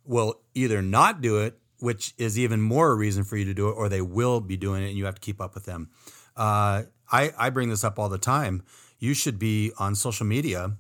will 0.04 0.40
either 0.54 0.82
not 0.82 1.22
do 1.22 1.38
it, 1.38 1.60
which 1.80 2.14
is 2.18 2.38
even 2.40 2.62
more 2.62 2.92
a 2.92 2.96
reason 2.96 3.24
for 3.24 3.38
you 3.38 3.46
to 3.46 3.54
do 3.54 3.70
it, 3.70 3.74
or 3.74 3.90
they 3.90 4.02
will 4.02 4.42
be 4.42 4.58
doing 4.58 4.84
it 4.84 4.90
and 4.90 4.98
you 4.98 5.06
have 5.06 5.16
to 5.16 5.22
keep 5.22 5.42
up 5.42 5.54
with 5.56 5.66
them. 5.66 5.90
Uh, 6.36 6.84
I, 7.12 7.32
I 7.38 7.50
bring 7.50 7.70
this 7.70 7.84
up 7.84 8.00
all 8.00 8.10
the 8.10 8.18
time. 8.18 8.64
You 9.00 9.14
should 9.14 9.38
be 9.38 9.72
on 9.78 9.96
social 9.96 10.26
media 10.26 10.78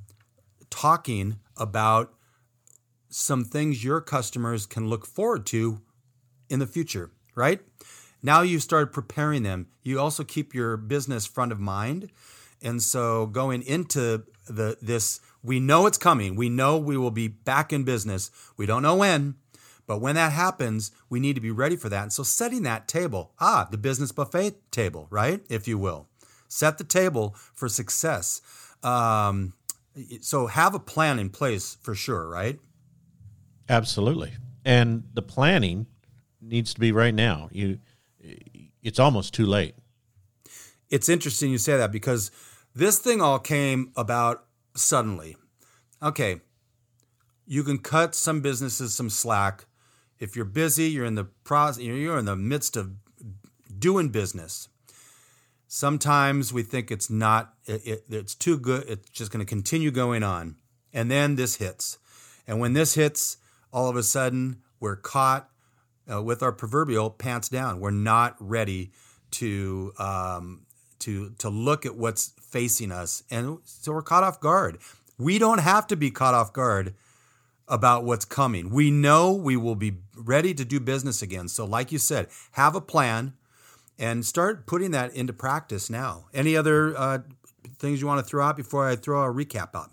talking 0.69 1.37
about 1.57 2.13
some 3.09 3.45
things 3.45 3.83
your 3.83 4.01
customers 4.01 4.65
can 4.65 4.89
look 4.89 5.05
forward 5.05 5.45
to 5.47 5.81
in 6.49 6.59
the 6.59 6.67
future, 6.67 7.11
right? 7.35 7.61
Now 8.21 8.41
you 8.41 8.59
start 8.59 8.91
preparing 8.91 9.43
them. 9.43 9.67
You 9.83 9.99
also 9.99 10.23
keep 10.23 10.53
your 10.53 10.77
business 10.77 11.25
front 11.25 11.51
of 11.51 11.59
mind. 11.59 12.09
And 12.61 12.81
so 12.81 13.27
going 13.27 13.61
into 13.61 14.23
the 14.47 14.77
this 14.81 15.19
we 15.43 15.59
know 15.59 15.85
it's 15.85 15.97
coming. 15.97 16.35
We 16.35 16.49
know 16.49 16.77
we 16.77 16.97
will 16.97 17.11
be 17.11 17.27
back 17.27 17.71
in 17.71 17.83
business. 17.83 18.31
We 18.57 18.65
don't 18.65 18.81
know 18.81 18.95
when, 18.95 19.35
but 19.87 19.99
when 19.99 20.15
that 20.15 20.31
happens, 20.31 20.91
we 21.09 21.19
need 21.19 21.35
to 21.35 21.41
be 21.41 21.51
ready 21.51 21.75
for 21.75 21.89
that. 21.89 22.03
And 22.03 22.13
so 22.13 22.23
setting 22.23 22.63
that 22.63 22.87
table, 22.87 23.33
ah, 23.39 23.67
the 23.69 23.77
business 23.77 24.11
buffet 24.11 24.71
table, 24.71 25.07
right? 25.09 25.41
If 25.49 25.67
you 25.67 25.77
will. 25.77 26.07
Set 26.47 26.77
the 26.77 26.83
table 26.83 27.35
for 27.53 27.69
success. 27.69 28.41
Um, 28.83 29.53
so 30.21 30.47
have 30.47 30.75
a 30.75 30.79
plan 30.79 31.19
in 31.19 31.29
place 31.29 31.77
for 31.81 31.95
sure, 31.95 32.27
right? 32.27 32.59
Absolutely. 33.69 34.33
And 34.63 35.03
the 35.13 35.21
planning 35.21 35.87
needs 36.41 36.73
to 36.73 36.79
be 36.79 36.91
right 36.91 37.13
now. 37.13 37.49
You 37.51 37.79
it's 38.81 38.99
almost 38.99 39.33
too 39.33 39.45
late. 39.45 39.75
It's 40.89 41.09
interesting 41.09 41.51
you 41.51 41.57
say 41.57 41.77
that 41.77 41.91
because 41.91 42.31
this 42.73 42.99
thing 42.99 43.21
all 43.21 43.39
came 43.39 43.91
about 43.95 44.45
suddenly. 44.75 45.37
Okay, 46.01 46.41
you 47.47 47.63
can 47.63 47.79
cut 47.79 48.13
some 48.13 48.41
businesses 48.41 48.93
some 48.93 49.09
slack. 49.09 49.65
If 50.19 50.35
you're 50.35 50.45
busy, 50.45 50.89
you're 50.89 51.05
in 51.05 51.15
the 51.15 51.25
process, 51.43 51.83
you're 51.83 52.17
in 52.17 52.25
the 52.25 52.35
midst 52.35 52.77
of 52.77 52.91
doing 53.77 54.09
business. 54.09 54.69
Sometimes 55.67 56.53
we 56.53 56.63
think 56.63 56.91
it's 56.91 57.09
not, 57.09 57.53
it, 57.65 57.81
it, 57.85 58.03
it's 58.09 58.35
too 58.35 58.57
good, 58.57 58.85
it's 58.87 59.09
just 59.09 59.31
going 59.31 59.45
to 59.45 59.49
continue 59.49 59.91
going 59.91 60.23
on. 60.23 60.55
And 60.93 61.11
then 61.11 61.35
this 61.35 61.55
hits. 61.57 61.97
And 62.47 62.59
when 62.59 62.73
this 62.73 62.93
hits, 62.93 63.37
all 63.73 63.89
of 63.89 63.95
a 63.95 64.03
sudden 64.03 64.61
we're 64.79 64.95
caught 64.95 65.49
uh, 66.11 66.21
with 66.21 66.43
our 66.43 66.51
proverbial 66.51 67.09
pants 67.09 67.49
down. 67.49 67.79
We're 67.79 67.91
not 67.91 68.35
ready 68.39 68.91
to 69.31 69.93
um, 69.97 70.65
to 70.99 71.31
to 71.39 71.49
look 71.49 71.85
at 71.85 71.95
what's 71.95 72.33
facing 72.41 72.91
us, 72.91 73.23
and 73.29 73.59
so 73.63 73.91
we're 73.91 74.01
caught 74.01 74.23
off 74.23 74.39
guard. 74.39 74.77
We 75.17 75.39
don't 75.39 75.59
have 75.59 75.87
to 75.87 75.95
be 75.95 76.11
caught 76.11 76.33
off 76.33 76.53
guard 76.53 76.93
about 77.67 78.03
what's 78.03 78.25
coming. 78.25 78.69
We 78.69 78.91
know 78.91 79.33
we 79.33 79.57
will 79.57 79.75
be 79.75 79.93
ready 80.15 80.53
to 80.53 80.65
do 80.65 80.79
business 80.79 81.21
again. 81.21 81.47
So, 81.47 81.65
like 81.65 81.91
you 81.91 81.97
said, 81.97 82.27
have 82.51 82.75
a 82.75 82.81
plan 82.81 83.33
and 83.97 84.25
start 84.25 84.65
putting 84.65 84.91
that 84.91 85.13
into 85.15 85.33
practice 85.33 85.89
now. 85.89 86.25
Any 86.33 86.55
other 86.57 86.97
uh, 86.97 87.19
things 87.79 88.01
you 88.01 88.07
want 88.07 88.19
to 88.19 88.29
throw 88.29 88.43
out 88.45 88.57
before 88.57 88.87
I 88.87 88.95
throw 88.95 89.23
a 89.23 89.33
recap 89.33 89.75
out? 89.75 89.91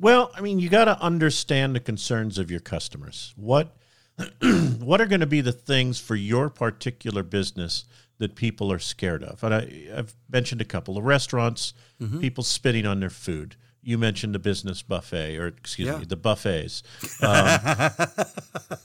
Well, 0.00 0.30
I 0.34 0.40
mean, 0.40 0.58
you 0.58 0.68
got 0.68 0.86
to 0.86 1.00
understand 1.00 1.74
the 1.74 1.80
concerns 1.80 2.38
of 2.38 2.50
your 2.50 2.60
customers. 2.60 3.32
What 3.36 3.76
what 4.78 5.00
are 5.00 5.06
going 5.06 5.20
to 5.20 5.26
be 5.26 5.40
the 5.40 5.52
things 5.52 5.98
for 6.00 6.14
your 6.16 6.48
particular 6.50 7.22
business 7.22 7.84
that 8.18 8.34
people 8.36 8.70
are 8.72 8.78
scared 8.78 9.22
of? 9.24 9.42
And 9.44 9.54
I, 9.54 9.86
I've 9.96 10.14
mentioned 10.30 10.60
a 10.60 10.64
couple 10.64 10.96
of 10.96 11.04
restaurants, 11.04 11.74
people 12.20 12.44
spitting 12.44 12.86
on 12.86 13.00
their 13.00 13.10
food. 13.10 13.56
you 13.82 13.98
mentioned 13.98 14.34
the 14.34 14.38
business 14.38 14.82
buffet, 14.82 15.36
or 15.36 15.46
excuse 15.48 15.88
Yeah. 15.88 15.98
me, 15.98 16.04
the 16.04 16.16
buffets. 16.16 16.82
Um, 17.22 18.78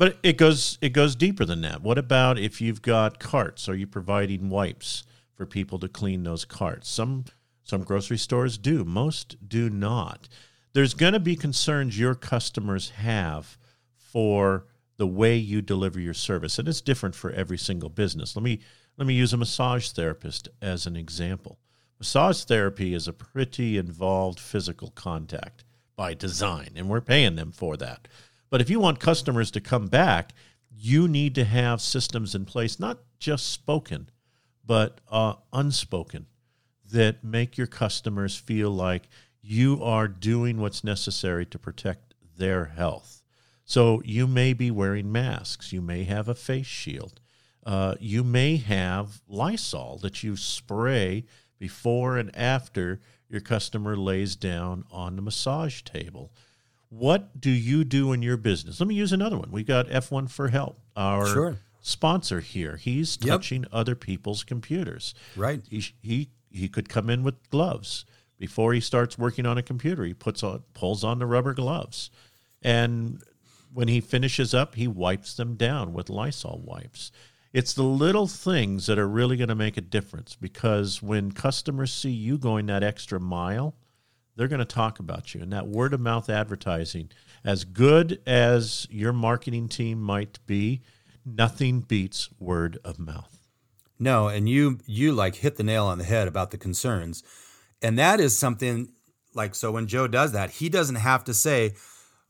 but 0.00 0.16
it 0.22 0.38
goes 0.38 0.78
it 0.80 0.94
goes 0.94 1.14
deeper 1.14 1.44
than 1.44 1.60
that. 1.60 1.82
What 1.82 1.98
about 1.98 2.38
if 2.38 2.62
you've 2.62 2.80
got 2.80 3.20
carts? 3.20 3.68
Are 3.68 3.74
you 3.74 3.86
providing 3.86 4.48
wipes 4.48 5.04
for 5.34 5.44
people 5.44 5.78
to 5.78 5.88
clean 5.88 6.22
those 6.22 6.46
carts? 6.46 6.88
Some 6.88 7.26
some 7.64 7.82
grocery 7.82 8.16
stores 8.16 8.56
do. 8.56 8.82
Most 8.82 9.36
do 9.46 9.68
not. 9.68 10.26
There's 10.72 10.94
going 10.94 11.12
to 11.12 11.20
be 11.20 11.36
concerns 11.36 11.98
your 11.98 12.14
customers 12.14 12.90
have 12.90 13.58
for 13.94 14.64
the 14.96 15.06
way 15.06 15.36
you 15.36 15.60
deliver 15.60 16.00
your 16.00 16.14
service, 16.14 16.58
and 16.58 16.66
it's 16.66 16.80
different 16.80 17.14
for 17.14 17.30
every 17.32 17.58
single 17.58 17.90
business. 17.90 18.34
Let 18.34 18.42
me 18.42 18.60
let 18.96 19.06
me 19.06 19.12
use 19.12 19.34
a 19.34 19.36
massage 19.36 19.90
therapist 19.90 20.48
as 20.62 20.86
an 20.86 20.96
example. 20.96 21.58
Massage 21.98 22.44
therapy 22.44 22.94
is 22.94 23.06
a 23.06 23.12
pretty 23.12 23.76
involved 23.76 24.40
physical 24.40 24.92
contact 24.92 25.62
by 25.94 26.14
design, 26.14 26.70
and 26.74 26.88
we're 26.88 27.02
paying 27.02 27.36
them 27.36 27.52
for 27.52 27.76
that. 27.76 28.08
But 28.50 28.60
if 28.60 28.68
you 28.68 28.80
want 28.80 29.00
customers 29.00 29.50
to 29.52 29.60
come 29.60 29.86
back, 29.86 30.32
you 30.70 31.08
need 31.08 31.34
to 31.36 31.44
have 31.44 31.80
systems 31.80 32.34
in 32.34 32.44
place, 32.44 32.80
not 32.80 32.98
just 33.18 33.50
spoken, 33.50 34.10
but 34.66 35.00
uh, 35.10 35.34
unspoken, 35.52 36.26
that 36.92 37.22
make 37.22 37.56
your 37.56 37.66
customers 37.66 38.36
feel 38.36 38.70
like 38.70 39.08
you 39.40 39.82
are 39.82 40.08
doing 40.08 40.60
what's 40.60 40.84
necessary 40.84 41.46
to 41.46 41.58
protect 41.58 42.14
their 42.36 42.66
health. 42.66 43.22
So 43.64 44.02
you 44.04 44.26
may 44.26 44.52
be 44.52 44.70
wearing 44.70 45.12
masks, 45.12 45.72
you 45.72 45.80
may 45.80 46.04
have 46.04 46.28
a 46.28 46.34
face 46.34 46.66
shield, 46.66 47.20
uh, 47.64 47.94
you 48.00 48.24
may 48.24 48.56
have 48.56 49.22
Lysol 49.28 49.98
that 49.98 50.24
you 50.24 50.36
spray 50.36 51.24
before 51.58 52.16
and 52.16 52.34
after 52.36 53.00
your 53.28 53.40
customer 53.40 53.96
lays 53.96 54.34
down 54.34 54.84
on 54.90 55.14
the 55.14 55.22
massage 55.22 55.82
table. 55.82 56.32
What 56.90 57.40
do 57.40 57.50
you 57.50 57.84
do 57.84 58.12
in 58.12 58.20
your 58.20 58.36
business? 58.36 58.80
Let 58.80 58.88
me 58.88 58.96
use 58.96 59.12
another 59.12 59.38
one. 59.38 59.50
We 59.52 59.62
got 59.62 59.88
F1 59.88 60.28
for 60.28 60.48
Help, 60.48 60.80
our 60.96 61.24
Sure. 61.26 61.56
sponsor 61.80 62.40
here. 62.40 62.76
He's 62.76 63.16
Yep. 63.22 63.28
touching 63.28 63.64
other 63.72 63.94
people's 63.94 64.42
computers. 64.44 65.14
Right. 65.36 65.62
He, 65.70 65.84
he 66.02 66.28
he 66.52 66.68
could 66.68 66.88
come 66.88 67.08
in 67.08 67.22
with 67.22 67.48
gloves 67.50 68.04
before 68.36 68.72
he 68.74 68.80
starts 68.80 69.16
working 69.16 69.46
on 69.46 69.56
a 69.56 69.62
computer. 69.62 70.04
He 70.04 70.14
puts 70.14 70.42
on 70.42 70.64
pulls 70.74 71.04
on 71.04 71.20
the 71.20 71.26
rubber 71.26 71.54
gloves, 71.54 72.10
and 72.60 73.22
when 73.72 73.86
he 73.86 74.00
finishes 74.00 74.52
up, 74.52 74.74
he 74.74 74.88
wipes 74.88 75.34
them 75.34 75.54
down 75.54 75.92
with 75.92 76.10
Lysol 76.10 76.60
wipes. 76.64 77.12
It's 77.52 77.72
the 77.72 77.84
little 77.84 78.26
things 78.26 78.86
that 78.86 78.98
are 78.98 79.08
really 79.08 79.36
going 79.36 79.48
to 79.48 79.54
make 79.54 79.76
a 79.76 79.80
difference 79.80 80.34
because 80.34 81.00
when 81.00 81.30
customers 81.30 81.92
see 81.92 82.10
you 82.10 82.36
going 82.36 82.66
that 82.66 82.82
extra 82.82 83.20
mile, 83.20 83.76
they're 84.40 84.48
going 84.48 84.58
to 84.58 84.64
talk 84.64 84.98
about 84.98 85.34
you. 85.34 85.42
And 85.42 85.52
that 85.52 85.66
word 85.68 85.92
of 85.92 86.00
mouth 86.00 86.30
advertising, 86.30 87.10
as 87.44 87.64
good 87.64 88.22
as 88.26 88.86
your 88.90 89.12
marketing 89.12 89.68
team 89.68 90.00
might 90.00 90.38
be, 90.46 90.80
nothing 91.26 91.80
beats 91.82 92.30
word 92.38 92.78
of 92.82 92.98
mouth. 92.98 93.36
No, 93.98 94.28
and 94.28 94.48
you 94.48 94.78
you 94.86 95.12
like 95.12 95.34
hit 95.34 95.56
the 95.56 95.62
nail 95.62 95.84
on 95.84 95.98
the 95.98 96.04
head 96.04 96.26
about 96.26 96.52
the 96.52 96.56
concerns. 96.56 97.22
And 97.82 97.98
that 97.98 98.18
is 98.18 98.34
something 98.34 98.88
like 99.34 99.54
so 99.54 99.72
when 99.72 99.86
Joe 99.86 100.06
does 100.06 100.32
that, 100.32 100.52
he 100.52 100.70
doesn't 100.70 100.94
have 100.96 101.22
to 101.24 101.34
say, 101.34 101.74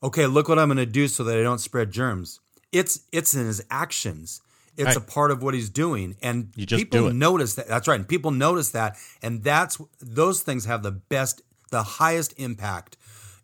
"Okay, 0.03 0.27
look 0.27 0.49
what 0.49 0.59
I'm 0.59 0.67
going 0.67 0.79
to 0.79 0.87
do 0.87 1.07
so 1.07 1.23
that 1.23 1.39
I 1.39 1.45
don't 1.45 1.61
spread 1.61 1.93
germs." 1.93 2.41
It's 2.73 3.03
it's 3.13 3.35
in 3.37 3.47
his 3.47 3.63
actions. 3.71 4.41
It's 4.77 4.87
Right. 4.87 4.97
a 4.97 5.01
part 5.01 5.31
of 5.31 5.45
what 5.45 5.55
he's 5.55 5.71
doing 5.71 6.17
and 6.23 6.53
You 6.57 6.67
just 6.67 6.81
people 6.81 6.99
do 7.03 7.07
it. 7.09 7.13
notice 7.15 7.55
that. 7.55 7.69
That's 7.69 7.87
right. 7.87 8.01
And 8.01 8.09
people 8.09 8.33
notice 8.33 8.71
that 8.71 8.97
and 9.23 9.45
that's 9.45 9.79
those 10.01 10.43
things 10.43 10.65
have 10.65 10.83
the 10.83 10.91
best 10.91 11.43
the 11.71 11.83
highest 11.83 12.35
impact. 12.37 12.97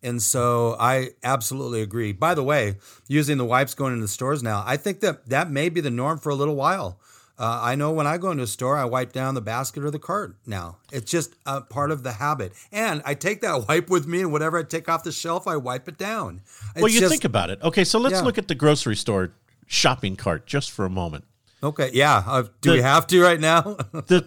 And 0.03 0.23
so 0.23 0.77
I 0.79 1.11
absolutely 1.25 1.81
agree. 1.83 2.13
By 2.13 2.35
the 2.35 2.43
way, 2.43 2.77
using 3.09 3.39
the 3.39 3.45
wipes 3.45 3.75
going 3.75 3.93
into 3.95 4.03
the 4.05 4.09
stores 4.09 4.43
now, 4.43 4.63
I 4.67 4.77
think 4.77 5.01
that 5.01 5.29
that 5.31 5.51
may 5.51 5.69
be 5.69 5.81
the 5.81 5.91
norm 5.91 6.19
for 6.19 6.31
a 6.31 6.35
little 6.35 6.55
while. 6.55 7.01
Uh, 7.39 7.61
I 7.63 7.75
know 7.75 7.91
when 7.93 8.07
I 8.07 8.17
go 8.17 8.31
into 8.31 8.45
a 8.45 8.47
store, 8.47 8.79
I 8.79 8.85
wipe 8.85 9.13
down 9.13 9.35
the 9.35 9.43
basket 9.43 9.85
or 9.85 9.91
the 9.91 9.99
cart 9.99 10.37
now. 10.47 10.79
It's 10.91 11.11
just 11.11 11.35
a 11.45 11.61
part 11.61 11.91
of 11.91 12.03
the 12.03 12.13
habit. 12.13 12.53
And 12.73 13.03
I 13.05 13.13
take 13.15 13.41
that 13.43 13.65
wipe 13.69 13.91
with 13.91 14.07
me, 14.07 14.21
and 14.23 14.33
whatever 14.33 14.59
I 14.59 14.63
take 14.63 14.89
off 14.89 15.03
the 15.05 15.13
shelf, 15.13 15.47
I 15.47 15.57
wipe 15.57 15.87
it 15.89 15.99
down. 15.99 16.41
well, 16.77 16.89
you 16.89 17.01
just- 17.01 17.11
think 17.11 17.25
about 17.25 17.51
it. 17.51 17.61
Okay, 17.63 17.85
so 17.85 17.99
let's 17.99 18.15
Yeah. 18.15 18.23
look 18.23 18.39
at 18.39 18.49
the 18.49 18.55
grocery 18.55 18.97
store 18.97 19.33
shopping 19.67 20.17
cart 20.17 20.47
just 20.47 20.71
for 20.71 20.85
a 20.87 20.91
moment. 20.91 21.25
Okay, 21.67 21.91
yeah. 21.93 22.23
Uh, 22.27 22.45
do 22.61 22.73
we 22.73 22.81
have 22.83 23.07
to 23.09 23.23
right 23.23 23.41
now? 23.41 23.63
The 24.07 24.25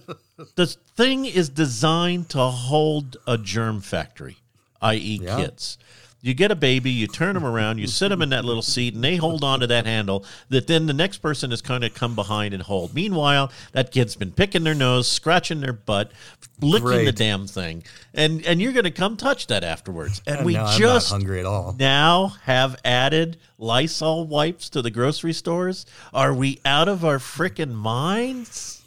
the 0.55 0.67
thing 0.95 1.25
is 1.25 1.49
designed 1.49 2.29
to 2.29 2.39
hold 2.39 3.17
a 3.27 3.37
germ 3.37 3.81
factory, 3.81 4.37
i.e., 4.81 5.19
Yeah. 5.21 5.37
kids. 5.37 5.77
You 6.21 6.33
get 6.33 6.51
a 6.51 6.55
baby, 6.55 6.91
you 6.91 7.07
turn 7.07 7.33
them 7.33 7.45
around, 7.45 7.77
you 7.77 7.87
sit 7.87 8.09
them 8.09 8.21
in 8.21 8.29
that 8.29 8.43
little 8.43 8.61
seat, 8.61 8.93
and 8.93 9.03
they 9.03 9.15
hold 9.15 9.43
on 9.43 9.61
to 9.61 9.67
that 9.67 9.85
handle 9.85 10.25
that 10.49 10.67
then 10.67 10.85
the 10.85 10.93
next 10.93 11.19
person 11.19 11.51
is 11.51 11.61
kind 11.61 11.83
of 11.83 11.93
come 11.93 12.13
behind 12.13 12.53
and 12.53 12.61
hold. 12.61 12.93
Meanwhile, 12.93 13.51
that 13.71 13.91
kid's 13.91 14.15
been 14.15 14.31
picking 14.31 14.63
their 14.63 14.75
nose, 14.75 15.07
scratching 15.07 15.61
their 15.61 15.71
butt, 15.73 16.11
licking 16.59 17.05
the 17.05 17.13
damn 17.13 17.47
thing, 17.47 17.83
and 18.13 18.45
and 18.45 18.61
you're 18.61 18.73
going 18.73 18.83
to 18.83 18.91
come 18.91 19.15
touch 19.15 19.47
that 19.47 19.63
afterwards. 19.63 20.21
And 20.27 20.41
uh, 20.41 20.43
we 20.43 20.53
no, 20.55 20.67
just 20.77 21.09
not 21.09 21.17
hungry 21.17 21.39
at 21.39 21.45
all. 21.45 21.75
now 21.79 22.33
have 22.43 22.75
added 22.83 23.37
Lysol 23.57 24.27
wipes 24.27 24.69
to 24.71 24.81
the 24.81 24.91
grocery 24.91 25.33
stores. 25.33 25.85
Are 26.13 26.33
we 26.33 26.59
out 26.65 26.89
of 26.89 27.05
our 27.05 27.17
freaking 27.17 27.73
minds? 27.73 28.83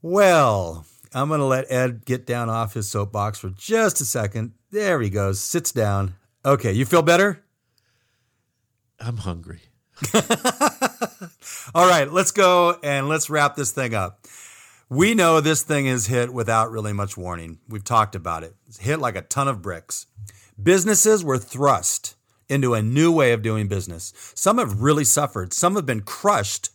Well, 0.00 0.86
I'm 1.12 1.28
going 1.28 1.40
to 1.40 1.46
let 1.46 1.70
Ed 1.70 2.04
get 2.04 2.26
down 2.26 2.48
off 2.48 2.74
his 2.74 2.88
soapbox 2.90 3.38
for 3.38 3.50
just 3.50 4.00
a 4.00 4.04
second. 4.04 4.52
There 4.70 5.00
he 5.00 5.10
goes. 5.10 5.40
Sits 5.40 5.70
down. 5.70 6.14
Okay, 6.46 6.72
you 6.72 6.84
feel 6.84 7.00
better? 7.00 7.42
I'm 9.00 9.16
hungry. 9.16 9.60
All 11.74 11.88
right, 11.88 12.10
let's 12.10 12.32
go 12.32 12.78
and 12.82 13.08
let's 13.08 13.30
wrap 13.30 13.56
this 13.56 13.70
thing 13.70 13.94
up. 13.94 14.26
We 14.90 15.14
know 15.14 15.40
this 15.40 15.62
thing 15.62 15.86
is 15.86 16.06
hit 16.06 16.34
without 16.34 16.70
really 16.70 16.92
much 16.92 17.16
warning. 17.16 17.60
We've 17.66 17.82
talked 17.82 18.14
about 18.14 18.44
it. 18.44 18.54
It's 18.66 18.78
hit 18.78 18.98
like 18.98 19.16
a 19.16 19.22
ton 19.22 19.48
of 19.48 19.62
bricks. 19.62 20.06
Businesses 20.62 21.24
were 21.24 21.38
thrust 21.38 22.14
into 22.48 22.74
a 22.74 22.82
new 22.82 23.10
way 23.10 23.32
of 23.32 23.40
doing 23.40 23.66
business. 23.66 24.12
Some 24.34 24.58
have 24.58 24.82
really 24.82 25.04
suffered, 25.04 25.54
some 25.54 25.76
have 25.76 25.86
been 25.86 26.02
crushed, 26.02 26.68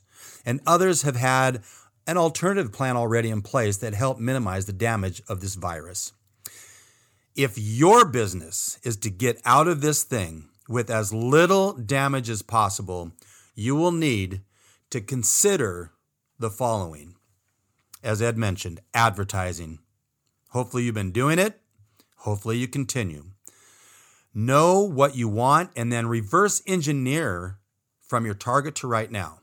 and 0.45 0.61
others 0.65 1.03
have 1.03 1.15
had 1.15 1.61
an 2.07 2.17
alternative 2.17 2.73
plan 2.73 2.97
already 2.97 3.29
in 3.29 3.43
place 3.43 3.77
that 3.77 3.93
helped 3.93 4.19
minimize 4.19 4.65
the 4.65 4.73
damage 4.73 5.21
of 5.29 5.41
this 5.41 5.53
virus. 5.53 6.13
If 7.41 7.57
your 7.57 8.03
business 8.03 8.77
is 8.83 8.97
to 8.97 9.09
get 9.09 9.41
out 9.45 9.69
of 9.69 9.79
this 9.79 10.03
thing 10.03 10.49
with 10.67 10.89
as 10.89 11.13
little 11.13 11.71
damage 11.71 12.29
as 12.29 12.41
possible, 12.41 13.13
you 13.55 13.77
will 13.77 13.93
need 13.93 14.41
to 14.89 14.99
consider 14.99 15.93
the 16.37 16.49
following. 16.49 17.15
As 18.03 18.21
Ed 18.21 18.37
mentioned, 18.37 18.81
advertising. 18.93 19.79
Hopefully, 20.49 20.83
you've 20.83 20.95
been 20.95 21.13
doing 21.13 21.39
it. 21.39 21.61
Hopefully, 22.17 22.57
you 22.57 22.67
continue. 22.67 23.27
Know 24.33 24.81
what 24.81 25.15
you 25.15 25.29
want 25.29 25.69
and 25.77 25.93
then 25.93 26.07
reverse 26.07 26.61
engineer 26.67 27.57
from 28.01 28.25
your 28.25 28.35
target 28.35 28.75
to 28.75 28.87
right 28.87 29.09
now. 29.09 29.39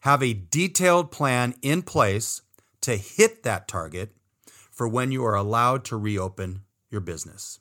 Have 0.00 0.20
a 0.20 0.34
detailed 0.34 1.12
plan 1.12 1.54
in 1.62 1.82
place 1.82 2.42
to 2.80 2.96
hit 2.96 3.44
that 3.44 3.68
target 3.68 4.16
for 4.72 4.88
when 4.88 5.12
you 5.12 5.24
are 5.24 5.36
allowed 5.36 5.84
to 5.84 5.96
reopen 5.96 6.62
your 6.92 7.00
business. 7.00 7.58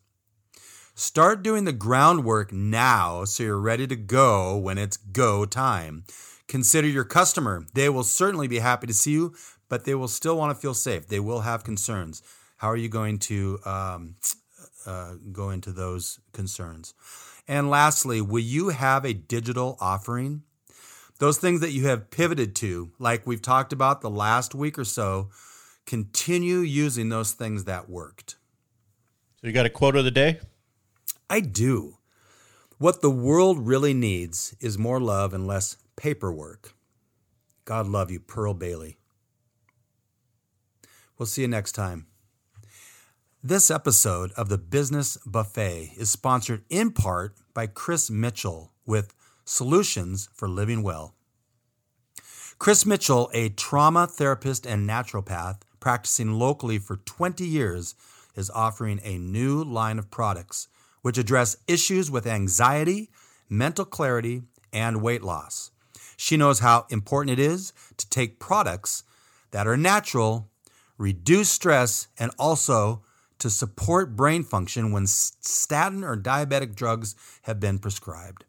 Start 0.93 1.41
doing 1.41 1.63
the 1.63 1.71
groundwork 1.73 2.51
now 2.51 3.23
so 3.23 3.43
you're 3.43 3.59
ready 3.59 3.87
to 3.87 3.95
go 3.95 4.57
when 4.57 4.77
it's 4.77 4.97
go 4.97 5.45
time. 5.45 6.03
Consider 6.47 6.87
your 6.87 7.05
customer. 7.05 7.65
They 7.73 7.87
will 7.87 8.03
certainly 8.03 8.47
be 8.47 8.59
happy 8.59 8.87
to 8.87 8.93
see 8.93 9.13
you, 9.13 9.33
but 9.69 9.85
they 9.85 9.95
will 9.95 10.09
still 10.09 10.37
want 10.37 10.55
to 10.55 10.61
feel 10.61 10.73
safe. 10.73 11.07
They 11.07 11.21
will 11.21 11.41
have 11.41 11.63
concerns. 11.63 12.21
How 12.57 12.69
are 12.69 12.77
you 12.77 12.89
going 12.89 13.19
to 13.19 13.59
um, 13.65 14.15
uh, 14.85 15.13
go 15.31 15.49
into 15.49 15.71
those 15.71 16.19
concerns? 16.33 16.93
And 17.47 17.69
lastly, 17.69 18.21
will 18.21 18.43
you 18.43 18.69
have 18.69 19.05
a 19.05 19.13
digital 19.13 19.77
offering? 19.79 20.43
Those 21.19 21.37
things 21.37 21.61
that 21.61 21.71
you 21.71 21.87
have 21.87 22.11
pivoted 22.11 22.55
to, 22.57 22.91
like 22.99 23.25
we've 23.25 23.41
talked 23.41 23.71
about 23.71 24.01
the 24.01 24.09
last 24.09 24.53
week 24.53 24.77
or 24.77 24.83
so, 24.83 25.29
continue 25.85 26.57
using 26.57 27.09
those 27.09 27.31
things 27.31 27.63
that 27.63 27.89
worked. 27.89 28.35
So 29.41 29.47
you 29.47 29.53
got 29.53 29.65
a 29.65 29.71
quote 29.71 29.95
of 29.95 30.03
the 30.03 30.11
day? 30.11 30.39
I 31.27 31.39
do. 31.39 31.97
What 32.77 33.01
the 33.01 33.09
world 33.09 33.65
really 33.65 33.91
needs 33.91 34.55
is 34.59 34.77
more 34.77 34.99
love 34.99 35.33
and 35.33 35.47
less 35.47 35.77
paperwork. 35.95 36.75
God 37.65 37.87
love 37.87 38.11
you, 38.11 38.19
Pearl 38.19 38.53
Bailey. 38.53 38.97
We'll 41.17 41.25
see 41.25 41.41
you 41.41 41.47
next 41.47 41.71
time. 41.71 42.05
This 43.43 43.71
episode 43.71 44.31
of 44.33 44.49
the 44.49 44.59
Business 44.59 45.17
Buffet 45.25 45.93
is 45.97 46.11
sponsored 46.11 46.63
in 46.69 46.91
part 46.91 47.33
by 47.55 47.65
Chris 47.65 48.11
Mitchell 48.11 48.71
with 48.85 49.15
Solutions 49.43 50.29
for 50.35 50.47
Living 50.47 50.83
Well. 50.83 51.15
Chris 52.59 52.85
Mitchell, 52.85 53.31
a 53.33 53.49
trauma 53.49 54.05
therapist 54.05 54.67
and 54.67 54.87
naturopath 54.87 55.61
practicing 55.79 56.33
locally 56.33 56.77
for 56.77 56.97
20 56.97 57.43
years, 57.43 57.95
is 58.35 58.49
offering 58.51 58.99
a 59.03 59.17
new 59.17 59.63
line 59.63 59.99
of 59.99 60.11
products 60.11 60.67
which 61.01 61.17
address 61.17 61.57
issues 61.67 62.11
with 62.11 62.27
anxiety, 62.27 63.09
mental 63.49 63.85
clarity, 63.85 64.43
and 64.71 65.01
weight 65.01 65.23
loss. 65.23 65.71
She 66.15 66.37
knows 66.37 66.59
how 66.59 66.85
important 66.89 67.39
it 67.39 67.43
is 67.43 67.73
to 67.97 68.07
take 68.09 68.39
products 68.39 69.03
that 69.51 69.67
are 69.67 69.77
natural, 69.77 70.49
reduce 70.97 71.49
stress, 71.49 72.07
and 72.19 72.31
also 72.37 73.03
to 73.39 73.49
support 73.49 74.15
brain 74.15 74.43
function 74.43 74.91
when 74.91 75.07
statin 75.07 76.03
or 76.03 76.15
diabetic 76.15 76.75
drugs 76.75 77.15
have 77.43 77.59
been 77.59 77.79
prescribed. 77.79 78.45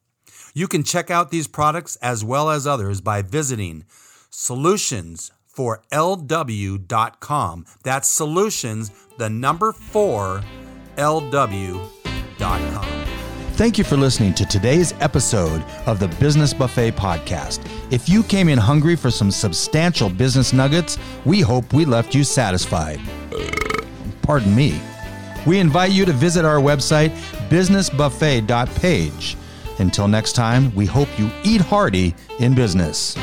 You 0.54 0.68
can 0.68 0.82
check 0.82 1.10
out 1.10 1.30
these 1.30 1.48
products 1.48 1.96
as 1.96 2.22
well 2.22 2.50
as 2.50 2.66
others 2.66 3.00
by 3.00 3.22
visiting 3.22 3.84
solutionsforlw.com. 5.54 7.66
That's 7.82 8.08
solutions, 8.08 8.90
the 9.18 9.30
number 9.30 9.72
four, 9.72 10.42
lw.com. 10.96 11.88
Thank 13.54 13.76
you 13.76 13.84
for 13.84 13.96
listening 13.96 14.32
to 14.34 14.46
today's 14.46 14.94
episode 15.00 15.62
of 15.86 16.00
the 16.00 16.08
Business 16.18 16.54
Buffet 16.54 16.92
Podcast. 16.92 17.60
If 17.92 18.08
you 18.08 18.22
came 18.22 18.48
in 18.48 18.56
hungry 18.58 18.96
for 18.96 19.10
some 19.10 19.30
substantial 19.30 20.08
business 20.08 20.54
nuggets, 20.54 20.98
we 21.24 21.42
hope 21.42 21.72
we 21.72 21.84
left 21.84 22.14
you 22.14 22.24
satisfied. 22.24 23.00
Pardon 24.22 24.56
me. 24.56 24.80
We 25.46 25.58
invite 25.58 25.92
you 25.92 26.04
to 26.06 26.12
visit 26.12 26.44
our 26.44 26.60
website, 26.60 27.10
businessbuffet.page. 27.50 29.36
Until 29.78 30.08
next 30.08 30.32
time, 30.32 30.74
we 30.74 30.86
hope 30.86 31.08
you 31.18 31.30
eat 31.44 31.60
hearty 31.60 32.14
in 32.38 32.54
business. 32.54 33.16